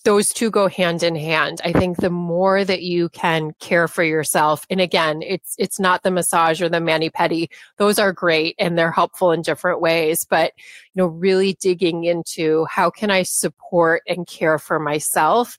those 0.04 0.28
two 0.28 0.50
go 0.50 0.68
hand 0.68 1.02
in 1.02 1.16
hand. 1.16 1.62
I 1.64 1.72
think 1.72 1.96
the 1.96 2.10
more 2.10 2.62
that 2.62 2.82
you 2.82 3.08
can 3.08 3.52
care 3.58 3.88
for 3.88 4.04
yourself 4.04 4.66
and 4.70 4.80
again 4.80 5.22
it's 5.22 5.54
it's 5.58 5.80
not 5.80 6.02
the 6.02 6.10
massage 6.10 6.60
or 6.60 6.68
the 6.68 6.80
mani 6.80 7.10
pedi 7.10 7.48
those 7.78 7.98
are 7.98 8.12
great 8.12 8.54
and 8.58 8.76
they're 8.76 8.92
helpful 8.92 9.32
in 9.32 9.42
different 9.42 9.80
ways 9.80 10.26
but 10.28 10.52
you 10.94 11.02
know 11.02 11.06
really 11.06 11.54
digging 11.60 12.04
into 12.04 12.66
how 12.70 12.90
can 12.90 13.10
i 13.10 13.22
support 13.22 14.02
and 14.06 14.26
care 14.26 14.58
for 14.58 14.78
myself 14.78 15.56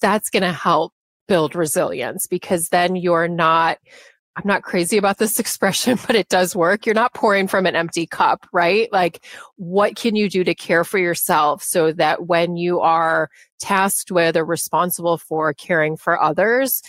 that's 0.00 0.30
going 0.30 0.42
to 0.42 0.52
help 0.52 0.92
build 1.28 1.54
resilience 1.54 2.26
because 2.26 2.68
then 2.68 2.96
you're 2.96 3.28
not 3.28 3.78
I'm 4.36 4.46
not 4.46 4.62
crazy 4.62 4.96
about 4.96 5.18
this 5.18 5.38
expression, 5.40 5.98
but 6.06 6.16
it 6.16 6.28
does 6.28 6.54
work. 6.56 6.86
You're 6.86 6.94
not 6.94 7.14
pouring 7.14 7.48
from 7.48 7.66
an 7.66 7.76
empty 7.76 8.06
cup, 8.06 8.46
right? 8.52 8.90
Like, 8.92 9.24
what 9.56 9.96
can 9.96 10.16
you 10.16 10.28
do 10.28 10.44
to 10.44 10.54
care 10.54 10.84
for 10.84 10.98
yourself 10.98 11.62
so 11.62 11.92
that 11.92 12.26
when 12.26 12.56
you 12.56 12.80
are 12.80 13.28
tasked 13.58 14.10
with 14.10 14.36
or 14.36 14.44
responsible 14.44 15.18
for 15.18 15.52
caring 15.52 15.96
for 15.96 16.20
others, 16.20 16.80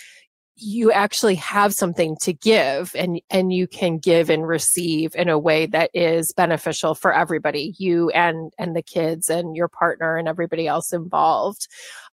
you 0.61 0.91
actually 0.91 1.35
have 1.35 1.73
something 1.73 2.15
to 2.21 2.33
give 2.33 2.91
and, 2.95 3.19
and 3.29 3.51
you 3.51 3.67
can 3.67 3.97
give 3.97 4.29
and 4.29 4.47
receive 4.47 5.15
in 5.15 5.27
a 5.27 5.39
way 5.39 5.65
that 5.65 5.89
is 5.93 6.31
beneficial 6.33 6.93
for 6.93 7.13
everybody, 7.13 7.73
you 7.77 8.09
and, 8.11 8.53
and 8.59 8.75
the 8.75 8.81
kids 8.81 9.29
and 9.29 9.55
your 9.55 9.67
partner 9.67 10.17
and 10.17 10.27
everybody 10.27 10.67
else 10.67 10.93
involved. 10.93 11.67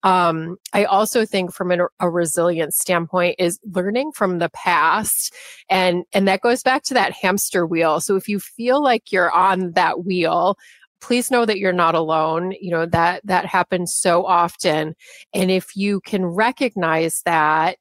Um, 0.04 0.58
I 0.74 0.86
also 0.86 1.26
think 1.26 1.54
from 1.54 1.72
an, 1.72 1.88
a 2.00 2.10
resilience 2.10 2.78
standpoint 2.78 3.38
is 3.40 3.60
learning 3.64 4.12
from 4.12 4.38
the 4.38 4.50
past. 4.50 5.34
And, 5.70 6.04
and 6.14 6.28
that 6.28 6.42
goes 6.42 6.62
back 6.62 6.84
to 6.84 6.94
that 6.94 7.14
hamster 7.14 7.66
wheel. 7.66 8.00
So 8.00 8.16
if 8.16 8.30
you 8.30 8.40
feel 8.40 8.84
like 8.84 9.12
you're 9.12 9.32
on 9.32 9.72
that 9.72 10.06
wheel, 10.06 10.58
please 11.02 11.30
know 11.30 11.46
that 11.46 11.60
you're 11.60 11.74
not 11.74 11.94
alone 11.94 12.54
you 12.60 12.72
know 12.72 12.86
that 12.86 13.22
that 13.26 13.46
happens 13.46 13.94
so 13.94 14.26
often 14.26 14.96
and 15.34 15.52
if 15.52 15.76
you 15.76 16.00
can 16.02 16.26
recognize 16.26 17.22
that 17.26 17.78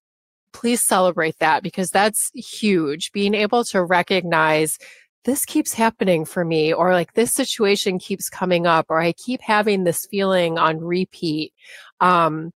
please 0.55 0.83
celebrate 0.83 1.39
that 1.41 1.63
because 1.63 1.91
that's 1.91 2.31
huge. 2.35 3.13
Being 3.13 3.35
able 3.35 3.65
to 3.65 3.85
recognize 3.85 4.79
this 5.25 5.45
keeps 5.45 5.75
happening 5.75 6.25
for 6.25 6.45
me 6.45 6.73
or 6.73 6.93
like 6.93 7.15
this 7.15 7.33
situation 7.33 7.99
keeps 7.99 8.29
coming 8.29 8.67
up 8.67 8.87
or 8.91 9.01
i 9.01 9.13
keep 9.13 9.41
having 9.41 9.85
this 9.85 10.07
feeling 10.11 10.59
on 10.59 10.79
repeat 10.79 11.53
um, 12.01 12.53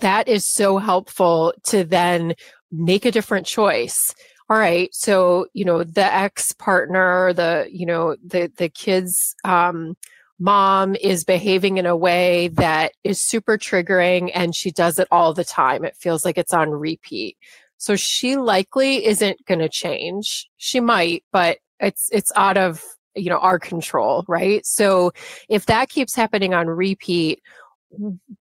that 0.00 0.28
is 0.28 0.44
so 0.46 0.78
helpful 0.78 1.54
to 1.64 1.84
then 1.84 2.34
make 2.72 3.04
a 3.04 3.12
different 3.12 3.46
choice. 3.46 4.14
All 4.48 4.56
right 4.56 4.88
so 4.92 5.46
you 5.54 5.64
know 5.64 5.82
the 5.82 6.04
ex 6.04 6.52
partner 6.52 7.32
the 7.32 7.66
you 7.68 7.84
know 7.84 8.14
the 8.24 8.52
the 8.58 8.68
kids 8.68 9.34
um 9.42 9.96
mom 10.38 10.94
is 10.96 11.24
behaving 11.24 11.78
in 11.78 11.86
a 11.86 11.96
way 11.96 12.48
that 12.48 12.92
is 13.04 13.20
super 13.20 13.56
triggering 13.56 14.30
and 14.34 14.54
she 14.54 14.70
does 14.70 14.98
it 14.98 15.08
all 15.10 15.32
the 15.32 15.44
time. 15.44 15.84
It 15.84 15.96
feels 15.96 16.24
like 16.24 16.36
it's 16.36 16.52
on 16.52 16.70
repeat. 16.70 17.36
So 17.78 17.96
she 17.96 18.36
likely 18.36 19.04
isn't 19.06 19.44
going 19.46 19.60
to 19.60 19.68
change. 19.68 20.48
She 20.56 20.80
might 20.80 21.24
but 21.32 21.58
it's 21.80 22.08
it's 22.12 22.32
out 22.36 22.56
of 22.56 22.82
you 23.14 23.30
know 23.30 23.38
our 23.38 23.58
control 23.58 24.24
right? 24.28 24.64
So 24.66 25.12
if 25.48 25.66
that 25.66 25.88
keeps 25.88 26.14
happening 26.14 26.54
on 26.54 26.66
repeat 26.66 27.42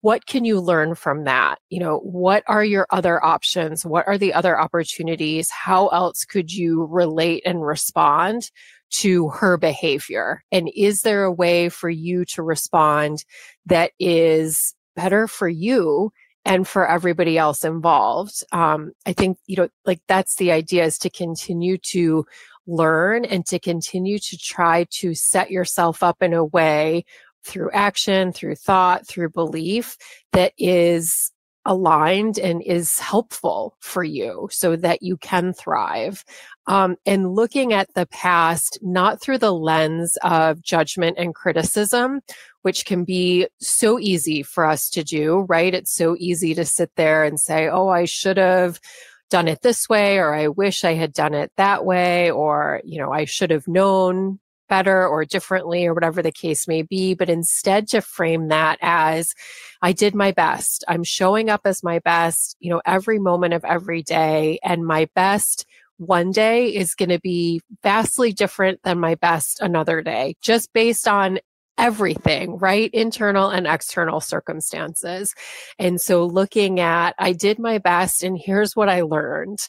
what 0.01 0.25
can 0.25 0.45
you 0.45 0.59
learn 0.59 0.95
from 0.95 1.23
that? 1.23 1.59
You 1.69 1.79
know, 1.79 1.99
what 1.99 2.43
are 2.47 2.63
your 2.63 2.87
other 2.91 3.23
options? 3.23 3.85
What 3.85 4.07
are 4.07 4.17
the 4.17 4.33
other 4.33 4.59
opportunities? 4.59 5.49
How 5.49 5.87
else 5.87 6.23
could 6.25 6.51
you 6.51 6.85
relate 6.85 7.43
and 7.45 7.65
respond 7.65 8.51
to 8.91 9.29
her 9.29 9.57
behavior? 9.57 10.43
And 10.51 10.69
is 10.75 11.01
there 11.01 11.23
a 11.23 11.31
way 11.31 11.69
for 11.69 11.89
you 11.89 12.25
to 12.25 12.43
respond 12.43 13.25
that 13.65 13.91
is 13.99 14.73
better 14.95 15.27
for 15.27 15.49
you 15.49 16.11
and 16.45 16.67
for 16.67 16.87
everybody 16.87 17.37
else 17.37 17.65
involved? 17.65 18.43
Um, 18.51 18.91
I 19.05 19.13
think, 19.13 19.37
you 19.47 19.57
know, 19.57 19.69
like 19.85 20.01
that's 20.07 20.35
the 20.35 20.51
idea 20.51 20.85
is 20.85 20.97
to 20.99 21.09
continue 21.09 21.77
to 21.89 22.25
learn 22.67 23.25
and 23.25 23.45
to 23.45 23.59
continue 23.59 24.17
to 24.19 24.37
try 24.37 24.85
to 24.89 25.13
set 25.13 25.51
yourself 25.51 26.01
up 26.01 26.21
in 26.21 26.33
a 26.33 26.45
way 26.45 27.05
through 27.45 27.71
action, 27.71 28.31
through 28.31 28.55
thought, 28.55 29.07
through 29.07 29.29
belief 29.29 29.97
that 30.33 30.53
is 30.57 31.31
aligned 31.65 32.37
and 32.37 32.61
is 32.61 32.99
helpful 32.99 33.75
for 33.79 34.03
you 34.03 34.47
so 34.51 34.75
that 34.75 35.01
you 35.01 35.17
can 35.17 35.51
thrive. 35.51 36.23
Um, 36.67 36.95
and 37.05 37.33
looking 37.33 37.73
at 37.73 37.93
the 37.95 38.05
past, 38.07 38.77
not 38.81 39.19
through 39.19 39.39
the 39.39 39.53
lens 39.53 40.17
of 40.23 40.61
judgment 40.61 41.17
and 41.17 41.33
criticism, 41.33 42.21
which 42.61 42.85
can 42.85 43.03
be 43.03 43.47
so 43.59 43.99
easy 43.99 44.43
for 44.43 44.65
us 44.65 44.89
to 44.91 45.03
do, 45.03 45.45
right? 45.49 45.73
It's 45.73 45.93
so 45.93 46.15
easy 46.19 46.53
to 46.55 46.65
sit 46.65 46.91
there 46.95 47.23
and 47.23 47.39
say, 47.39 47.67
Oh, 47.67 47.89
I 47.89 48.05
should 48.05 48.37
have 48.37 48.79
done 49.31 49.47
it 49.47 49.61
this 49.61 49.89
way, 49.89 50.17
or 50.17 50.35
I 50.35 50.47
wish 50.49 50.83
I 50.83 50.93
had 50.93 51.13
done 51.13 51.33
it 51.33 51.51
that 51.57 51.83
way, 51.83 52.29
or, 52.29 52.81
you 52.83 52.99
know, 52.99 53.11
I 53.11 53.25
should 53.25 53.49
have 53.49 53.67
known 53.67 54.39
better 54.67 55.07
or 55.07 55.25
differently 55.25 55.85
or 55.85 55.93
whatever 55.93 56.21
the 56.21 56.31
case 56.31 56.67
may 56.67 56.81
be, 56.81 57.13
but 57.13 57.29
instead 57.29 57.87
to 57.89 58.01
frame 58.01 58.47
that 58.49 58.77
as 58.81 59.33
I 59.81 59.91
did 59.91 60.15
my 60.15 60.31
best. 60.31 60.83
I'm 60.87 61.03
showing 61.03 61.49
up 61.49 61.61
as 61.65 61.83
my 61.83 61.99
best, 61.99 62.55
you 62.59 62.69
know, 62.69 62.81
every 62.85 63.19
moment 63.19 63.53
of 63.53 63.63
every 63.65 64.03
day 64.03 64.59
and 64.63 64.85
my 64.85 65.07
best 65.15 65.65
one 65.97 66.31
day 66.31 66.67
is 66.67 66.95
going 66.95 67.09
to 67.09 67.19
be 67.19 67.61
vastly 67.81 68.33
different 68.33 68.81
than 68.83 68.99
my 68.99 69.15
best 69.15 69.61
another 69.61 70.01
day, 70.01 70.35
just 70.41 70.73
based 70.73 71.07
on 71.07 71.39
everything, 71.77 72.57
right? 72.57 72.89
Internal 72.93 73.49
and 73.49 73.67
external 73.67 74.21
circumstances. 74.21 75.33
And 75.77 75.99
so 75.99 76.25
looking 76.25 76.79
at, 76.79 77.15
I 77.19 77.33
did 77.33 77.59
my 77.59 77.79
best 77.79 78.23
and 78.23 78.37
here's 78.37 78.75
what 78.75 78.89
I 78.89 79.01
learned 79.01 79.59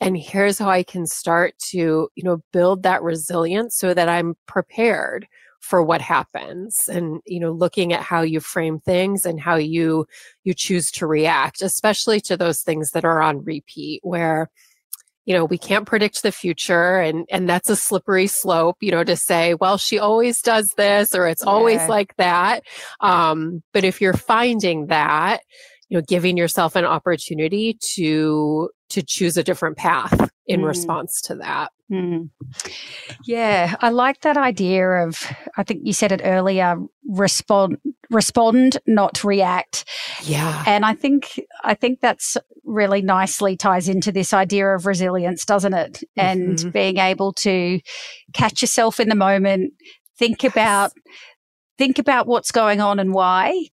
and 0.00 0.16
here's 0.16 0.58
how 0.58 0.68
I 0.68 0.82
can 0.82 1.06
start 1.06 1.54
to, 1.70 2.08
you 2.14 2.22
know, 2.22 2.42
build 2.52 2.82
that 2.82 3.02
resilience 3.02 3.76
so 3.76 3.94
that 3.94 4.08
I'm 4.08 4.34
prepared 4.46 5.26
for 5.60 5.82
what 5.82 6.00
happens 6.00 6.88
and 6.88 7.20
you 7.26 7.40
know 7.40 7.50
looking 7.50 7.92
at 7.92 8.00
how 8.00 8.20
you 8.20 8.38
frame 8.38 8.78
things 8.78 9.24
and 9.24 9.40
how 9.40 9.56
you 9.56 10.06
you 10.44 10.54
choose 10.54 10.92
to 10.92 11.06
react 11.06 11.60
especially 11.60 12.20
to 12.20 12.36
those 12.36 12.60
things 12.60 12.90
that 12.92 13.04
are 13.04 13.20
on 13.20 13.42
repeat 13.42 14.00
where 14.04 14.48
you 15.24 15.34
know 15.34 15.44
we 15.44 15.58
can't 15.58 15.86
predict 15.86 16.22
the 16.22 16.30
future 16.30 16.98
and 16.98 17.26
and 17.32 17.48
that's 17.48 17.68
a 17.68 17.74
slippery 17.74 18.28
slope 18.28 18.76
you 18.80 18.92
know 18.92 19.02
to 19.02 19.16
say 19.16 19.54
well 19.54 19.76
she 19.76 19.98
always 19.98 20.40
does 20.40 20.70
this 20.76 21.14
or 21.16 21.26
it's 21.26 21.42
yeah. 21.44 21.50
always 21.50 21.88
like 21.88 22.14
that 22.16 22.62
um 23.00 23.60
but 23.72 23.82
if 23.82 24.00
you're 24.00 24.12
finding 24.12 24.86
that 24.86 25.40
you 25.88 25.98
know 25.98 26.04
giving 26.06 26.36
yourself 26.36 26.76
an 26.76 26.84
opportunity 26.84 27.76
to 27.80 28.70
to 28.88 29.02
choose 29.02 29.36
a 29.36 29.42
different 29.42 29.76
path 29.76 30.30
in 30.46 30.60
mm. 30.60 30.66
response 30.66 31.20
to 31.20 31.34
that 31.34 31.72
mm. 31.90 32.28
yeah 33.24 33.74
i 33.80 33.90
like 33.90 34.20
that 34.20 34.36
idea 34.36 34.86
of 34.88 35.30
i 35.56 35.62
think 35.62 35.80
you 35.84 35.92
said 35.92 36.12
it 36.12 36.20
earlier 36.24 36.76
respond 37.08 37.78
respond 38.10 38.78
not 38.86 39.22
react 39.24 39.84
yeah 40.22 40.62
and 40.66 40.84
i 40.84 40.94
think 40.94 41.40
i 41.64 41.74
think 41.74 42.00
that's 42.00 42.36
really 42.64 43.02
nicely 43.02 43.56
ties 43.56 43.88
into 43.88 44.10
this 44.10 44.32
idea 44.32 44.68
of 44.68 44.86
resilience 44.86 45.44
doesn't 45.44 45.74
it 45.74 46.02
and 46.16 46.58
mm-hmm. 46.58 46.70
being 46.70 46.98
able 46.98 47.32
to 47.32 47.80
catch 48.32 48.62
yourself 48.62 48.98
in 49.00 49.08
the 49.08 49.14
moment 49.14 49.72
think 50.18 50.42
yes. 50.42 50.52
about 50.52 50.92
think 51.78 51.98
about 51.98 52.26
what's 52.26 52.50
going 52.50 52.80
on 52.80 52.98
and 52.98 53.12
why 53.12 53.68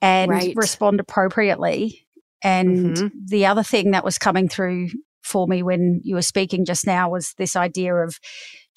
and 0.00 0.30
right. 0.30 0.54
respond 0.56 1.00
appropriately. 1.00 2.06
And 2.42 2.96
mm-hmm. 2.96 3.06
the 3.26 3.46
other 3.46 3.62
thing 3.62 3.90
that 3.92 4.04
was 4.04 4.18
coming 4.18 4.48
through 4.48 4.88
for 5.22 5.46
me 5.46 5.62
when 5.62 6.00
you 6.04 6.14
were 6.14 6.22
speaking 6.22 6.64
just 6.64 6.86
now 6.86 7.10
was 7.10 7.34
this 7.36 7.56
idea 7.56 7.94
of 7.94 8.18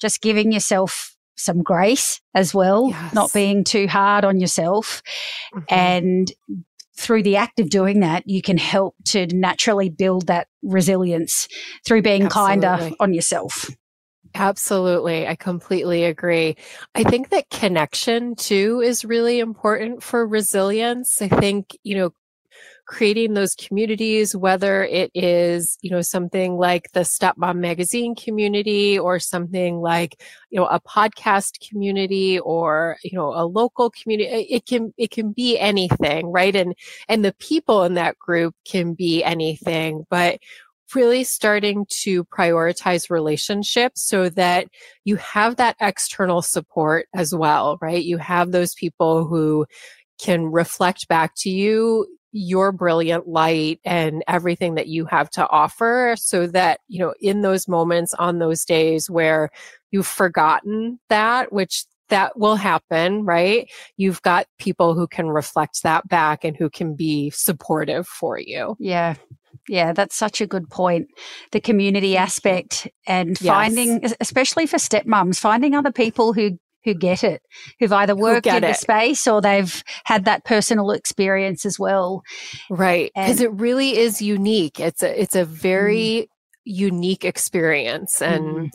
just 0.00 0.20
giving 0.20 0.52
yourself 0.52 1.16
some 1.36 1.62
grace 1.62 2.20
as 2.34 2.54
well, 2.54 2.88
yes. 2.90 3.14
not 3.14 3.32
being 3.32 3.64
too 3.64 3.88
hard 3.88 4.24
on 4.24 4.38
yourself. 4.38 5.02
Mm-hmm. 5.54 5.74
And 5.74 6.32
through 6.96 7.22
the 7.22 7.36
act 7.36 7.58
of 7.58 7.70
doing 7.70 8.00
that, 8.00 8.24
you 8.26 8.42
can 8.42 8.58
help 8.58 8.94
to 9.06 9.26
naturally 9.28 9.88
build 9.88 10.26
that 10.26 10.48
resilience 10.62 11.48
through 11.86 12.02
being 12.02 12.24
Absolutely. 12.24 12.60
kinder 12.60 12.94
on 13.00 13.14
yourself. 13.14 13.70
Absolutely. 14.34 15.26
I 15.26 15.34
completely 15.34 16.04
agree. 16.04 16.56
I 16.94 17.02
think 17.04 17.30
that 17.30 17.50
connection 17.50 18.34
too 18.34 18.80
is 18.82 19.04
really 19.04 19.40
important 19.40 20.02
for 20.02 20.26
resilience. 20.26 21.20
I 21.20 21.28
think, 21.28 21.76
you 21.82 21.96
know, 21.96 22.10
creating 22.86 23.34
those 23.34 23.54
communities, 23.54 24.34
whether 24.36 24.82
it 24.82 25.10
is, 25.14 25.78
you 25.82 25.90
know, 25.90 26.02
something 26.02 26.56
like 26.56 26.90
the 26.92 27.00
Stepmom 27.00 27.58
Magazine 27.58 28.14
community 28.14 28.98
or 28.98 29.18
something 29.18 29.80
like, 29.80 30.20
you 30.50 30.58
know, 30.58 30.66
a 30.66 30.80
podcast 30.80 31.66
community 31.66 32.38
or, 32.40 32.96
you 33.04 33.16
know, 33.16 33.32
a 33.34 33.46
local 33.46 33.90
community. 33.90 34.30
It 34.50 34.66
can, 34.66 34.92
it 34.98 35.10
can 35.10 35.32
be 35.32 35.58
anything, 35.58 36.26
right? 36.26 36.54
And, 36.54 36.74
and 37.08 37.24
the 37.24 37.34
people 37.34 37.84
in 37.84 37.94
that 37.94 38.18
group 38.18 38.54
can 38.64 38.94
be 38.94 39.22
anything, 39.22 40.04
but 40.10 40.40
really 40.94 41.24
starting 41.24 41.86
to 41.88 42.24
prioritize 42.24 43.08
relationships 43.08 44.02
so 44.02 44.28
that 44.28 44.68
you 45.04 45.16
have 45.16 45.56
that 45.56 45.76
external 45.80 46.42
support 46.42 47.06
as 47.14 47.34
well, 47.34 47.78
right? 47.80 48.04
You 48.04 48.18
have 48.18 48.52
those 48.52 48.74
people 48.74 49.26
who 49.26 49.66
can 50.20 50.46
reflect 50.46 51.08
back 51.08 51.32
to 51.36 51.50
you 51.50 52.06
your 52.32 52.72
brilliant 52.72 53.28
light 53.28 53.78
and 53.84 54.24
everything 54.26 54.74
that 54.74 54.88
you 54.88 55.04
have 55.04 55.30
to 55.30 55.46
offer 55.48 56.14
so 56.18 56.46
that, 56.46 56.80
you 56.88 56.98
know, 56.98 57.14
in 57.20 57.42
those 57.42 57.68
moments 57.68 58.14
on 58.14 58.38
those 58.38 58.64
days 58.64 59.08
where 59.10 59.50
you've 59.90 60.06
forgotten 60.06 60.98
that, 61.08 61.52
which 61.52 61.84
that 62.08 62.38
will 62.38 62.56
happen, 62.56 63.24
right? 63.24 63.70
You've 63.96 64.22
got 64.22 64.46
people 64.58 64.94
who 64.94 65.06
can 65.06 65.28
reflect 65.28 65.82
that 65.82 66.08
back 66.08 66.44
and 66.44 66.56
who 66.56 66.68
can 66.68 66.94
be 66.94 67.30
supportive 67.30 68.06
for 68.06 68.38
you. 68.38 68.76
Yeah. 68.78 69.14
Yeah, 69.68 69.92
that's 69.92 70.16
such 70.16 70.40
a 70.40 70.46
good 70.46 70.68
point. 70.70 71.08
The 71.52 71.60
community 71.60 72.16
aspect 72.16 72.88
and 73.06 73.38
finding, 73.38 74.04
especially 74.20 74.66
for 74.66 74.78
stepmoms, 74.78 75.38
finding 75.38 75.74
other 75.74 75.92
people 75.92 76.32
who 76.32 76.58
who 76.84 76.94
get 76.94 77.22
it, 77.22 77.42
who've 77.78 77.92
either 77.92 78.16
worked 78.16 78.46
in 78.46 78.56
it. 78.56 78.60
the 78.60 78.72
space 78.72 79.26
or 79.26 79.40
they've 79.40 79.82
had 80.04 80.24
that 80.24 80.44
personal 80.44 80.90
experience 80.90 81.64
as 81.64 81.78
well. 81.78 82.22
Right. 82.70 83.10
Because 83.14 83.40
it 83.40 83.52
really 83.52 83.96
is 83.96 84.20
unique. 84.20 84.80
It's 84.80 85.02
a 85.02 85.20
it's 85.20 85.36
a 85.36 85.44
very 85.44 85.94
mm. 85.94 86.26
unique 86.64 87.24
experience. 87.24 88.20
And 88.20 88.44
mm. 88.44 88.70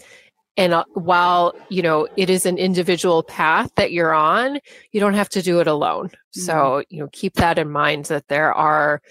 and 0.56 0.74
uh, 0.74 0.86
while, 0.93 1.54
you 1.70 1.82
know, 1.82 2.08
it 2.15 2.30
is 2.30 2.46
an 2.46 2.58
individual 2.58 3.24
path 3.24 3.72
that 3.76 3.91
you're 3.91 4.13
on, 4.13 4.60
you 4.91 5.00
don't 5.00 5.13
have 5.13 5.30
to 5.30 5.41
do 5.41 5.60
it 5.60 5.67
alone. 5.67 6.10
Mm. 6.10 6.41
So, 6.46 6.84
you 6.89 7.00
know, 7.00 7.10
keep 7.12 7.34
that 7.36 7.60
in 7.60 7.70
mind 7.70 8.06
that 8.06 8.28
there 8.28 8.54
are 8.54 9.02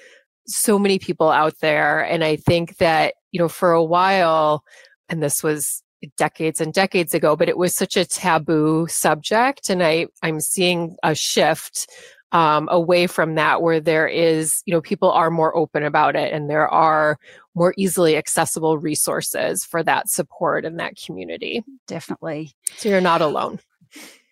so 0.47 0.79
many 0.79 0.99
people 0.99 1.31
out 1.31 1.55
there. 1.61 2.01
And 2.01 2.23
I 2.23 2.37
think 2.37 2.77
that, 2.79 3.15
you 3.33 3.41
know, 3.41 3.49
for 3.49 3.73
a 3.73 3.85
while, 3.85 4.63
and 5.09 5.23
this 5.23 5.43
was 5.43 5.83
decades 6.17 6.61
and 6.61 6.73
decades 6.73 7.15
ago, 7.15 7.37
but 7.37 7.49
it 7.49 7.59
was 7.59 7.75
such 7.75 7.97
a 7.97 8.05
taboo 8.05 8.87
subject. 8.89 9.71
And 9.71 9.83
I, 9.83 10.07
I'm 10.23 10.41
seeing 10.41 10.97
a 11.03 11.15
shift 11.15 11.89
um, 12.33 12.69
away 12.71 13.07
from 13.07 13.37
that 13.37 13.63
where 13.63 13.81
there 13.81 14.07
is, 14.07 14.63
you 14.67 14.75
know, 14.75 14.81
people 14.81 15.11
are 15.11 15.31
more 15.31 15.57
open 15.57 15.85
about 15.85 16.17
it 16.17 16.33
and 16.33 16.51
there 16.51 16.69
are 16.69 17.19
more 17.55 17.73
easily 17.77 18.17
accessible 18.17 18.79
resources 18.79 19.65
for 19.65 19.83
that 19.83 20.09
support 20.09 20.65
and 20.65 20.79
that 20.79 20.95
community. 20.97 21.63
Definitely. 21.87 22.53
So 22.77 22.89
you're 22.89 23.01
not 23.01 23.23
alone. 23.23 23.61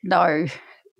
No, 0.02 0.46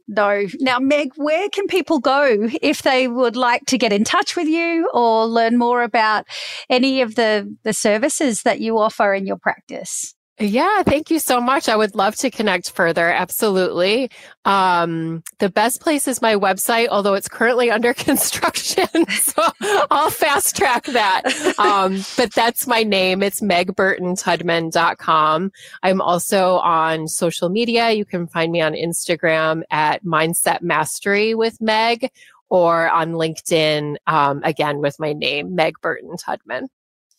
no. 0.09 0.47
Now, 0.61 0.79
Meg, 0.79 1.13
where 1.17 1.49
can 1.51 1.67
people 1.67 1.99
go 1.99 2.49
if 2.63 2.83
they 2.83 3.09
would 3.09 3.37
like 3.37 3.65
to 3.67 3.79
get 3.79 3.93
in 3.93 4.05
touch 4.05 4.37
with 4.37 4.47
you 4.47 4.89
or 4.95 5.27
learn 5.27 5.59
more 5.59 5.83
about 5.83 6.27
any 6.71 7.03
of 7.03 7.17
the, 7.17 7.55
the 7.65 7.73
services 7.73 8.43
that 8.43 8.61
you 8.61 8.79
offer 8.79 9.13
in 9.13 9.27
your 9.27 9.39
practice? 9.39 10.14
Yeah, 10.41 10.83
thank 10.83 11.13
you 11.13 11.21
so 11.21 11.41
much. 11.41 11.69
I 11.69 11.77
would 11.77 11.95
love 11.95 12.17
to 12.17 12.29
connect 12.29 12.73
further. 12.73 13.09
Absolutely. 13.09 14.11
Um, 14.45 15.23
the 15.39 15.49
best 15.49 15.81
place 15.81 16.09
is 16.09 16.21
my 16.21 16.35
website, 16.35 16.89
although 16.89 17.15
it's 17.15 17.29
currently 17.29 17.71
under 17.71 17.95
construction. 17.95 18.89
so 19.11 19.45
I'll 19.93 20.11
fast 20.11 20.57
track 20.57 20.87
that. 20.87 21.23
Um, 21.59 22.05
but 22.17 22.35
that's 22.35 22.67
my 22.67 22.83
name. 22.83 23.23
It's 23.23 23.41
megburtontudman.com. 23.41 25.53
I'm 25.85 26.01
also 26.01 26.57
on 26.57 27.07
social 27.07 27.49
media. 27.49 27.93
You 27.93 28.05
can 28.05 28.27
find 28.27 28.51
me 28.51 28.61
on 28.61 28.73
Instagram 28.73 29.63
at 29.71 30.05
Mindset 30.05 30.63
Mastery 30.63 31.37
with 31.37 31.61
Meg 31.61 32.11
or 32.49 32.91
on 32.91 33.13
LinkedIn, 33.13 33.95
um, 34.09 34.43
again, 34.43 34.81
with 34.81 34.99
my 34.99 35.13
name, 35.13 35.55
Meg 35.55 35.75
Burton 35.81 36.17
Tudman. 36.17 36.67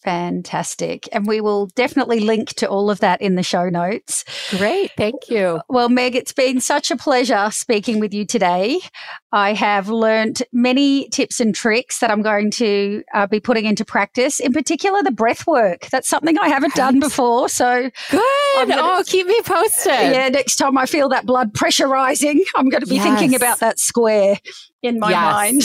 Fantastic. 0.06 1.10
And 1.12 1.26
we 1.26 1.42
will 1.42 1.66
definitely 1.68 2.20
link 2.20 2.50
to 2.56 2.68
all 2.68 2.92
of 2.92 3.00
that 3.00 3.22
in 3.22 3.36
the 3.36 3.44
show 3.44 3.70
notes. 3.70 4.24
Great. 4.52 4.92
Thank 4.96 5.30
you. 5.30 5.62
Well, 5.68 5.90
Meg, 5.90 6.16
it's 6.16 6.32
been 6.32 6.62
such 6.62 6.92
a 6.92 6.96
pleasure 6.96 7.50
speaking 7.52 8.00
with 8.00 8.14
you 8.14 8.24
today. 8.24 8.80
I 9.32 9.54
have 9.54 9.90
learned 9.90 10.44
many 10.54 11.10
tips 11.10 11.40
and 11.40 11.56
tricks 11.56 12.00
that 12.00 12.12
I'm 12.12 12.22
going 12.22 12.52
to 12.52 13.04
uh, 13.16 13.26
be 13.26 13.40
putting 13.40 13.66
into 13.66 13.84
practice, 13.84 14.40
in 14.40 14.54
particular 14.54 15.02
the 15.02 15.12
breath 15.12 15.48
work. 15.48 15.88
That's 15.90 16.08
something 16.08 16.38
I 16.38 16.50
haven't 16.50 16.76
done 16.76 17.00
before. 17.00 17.50
So 17.50 17.90
good. 18.12 18.22
Gonna, 18.68 18.76
oh, 18.80 19.04
keep 19.08 19.26
me 19.26 19.42
posted. 19.42 19.92
Yeah. 19.92 20.30
Next 20.30 20.58
time 20.58 20.78
I 20.78 20.86
feel 20.86 21.10
that 21.10 21.26
blood 21.26 21.54
pressure 21.54 21.88
rising, 21.88 22.44
I'm 22.56 22.70
going 22.70 22.82
to 22.82 22.88
be 22.88 22.96
yes. 22.96 23.04
thinking 23.04 23.36
about 23.36 23.60
that 23.60 23.80
square 23.80 24.38
in 24.86 25.00
my 25.00 25.10
yes. 25.10 25.34
mind. 25.34 25.64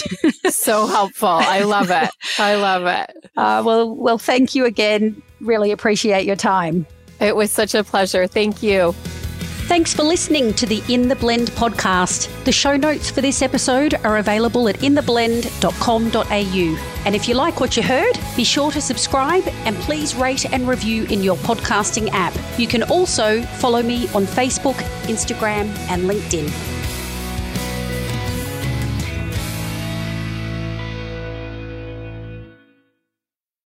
so 0.54 0.86
helpful. 0.86 1.28
I 1.28 1.62
love 1.62 1.90
it. 1.90 2.10
I 2.38 2.56
love 2.56 2.86
it. 2.86 3.30
Uh, 3.36 3.62
well, 3.64 3.94
well, 3.94 4.18
thank 4.18 4.54
you 4.54 4.64
again. 4.64 5.22
Really 5.40 5.70
appreciate 5.70 6.26
your 6.26 6.36
time. 6.36 6.86
It 7.20 7.36
was 7.36 7.52
such 7.52 7.74
a 7.74 7.84
pleasure. 7.84 8.26
Thank 8.26 8.62
you. 8.62 8.94
Thanks 9.70 9.94
for 9.94 10.02
listening 10.02 10.52
to 10.54 10.66
the 10.66 10.82
In 10.88 11.06
the 11.06 11.14
Blend 11.14 11.52
podcast. 11.52 12.28
The 12.42 12.50
show 12.50 12.76
notes 12.76 13.08
for 13.08 13.20
this 13.20 13.40
episode 13.40 13.94
are 14.02 14.18
available 14.18 14.68
at 14.68 14.74
intheblend.com.au. 14.78 17.02
And 17.04 17.14
if 17.14 17.28
you 17.28 17.36
like 17.36 17.60
what 17.60 17.76
you 17.76 17.84
heard, 17.84 18.18
be 18.34 18.42
sure 18.42 18.72
to 18.72 18.80
subscribe 18.80 19.46
and 19.46 19.76
please 19.76 20.16
rate 20.16 20.52
and 20.52 20.66
review 20.66 21.04
in 21.04 21.22
your 21.22 21.36
podcasting 21.36 22.08
app. 22.10 22.34
You 22.58 22.66
can 22.66 22.82
also 22.82 23.42
follow 23.42 23.80
me 23.80 24.08
on 24.08 24.24
Facebook, 24.24 24.74
Instagram, 25.04 25.68
and 25.88 26.10
LinkedIn. 26.10 26.79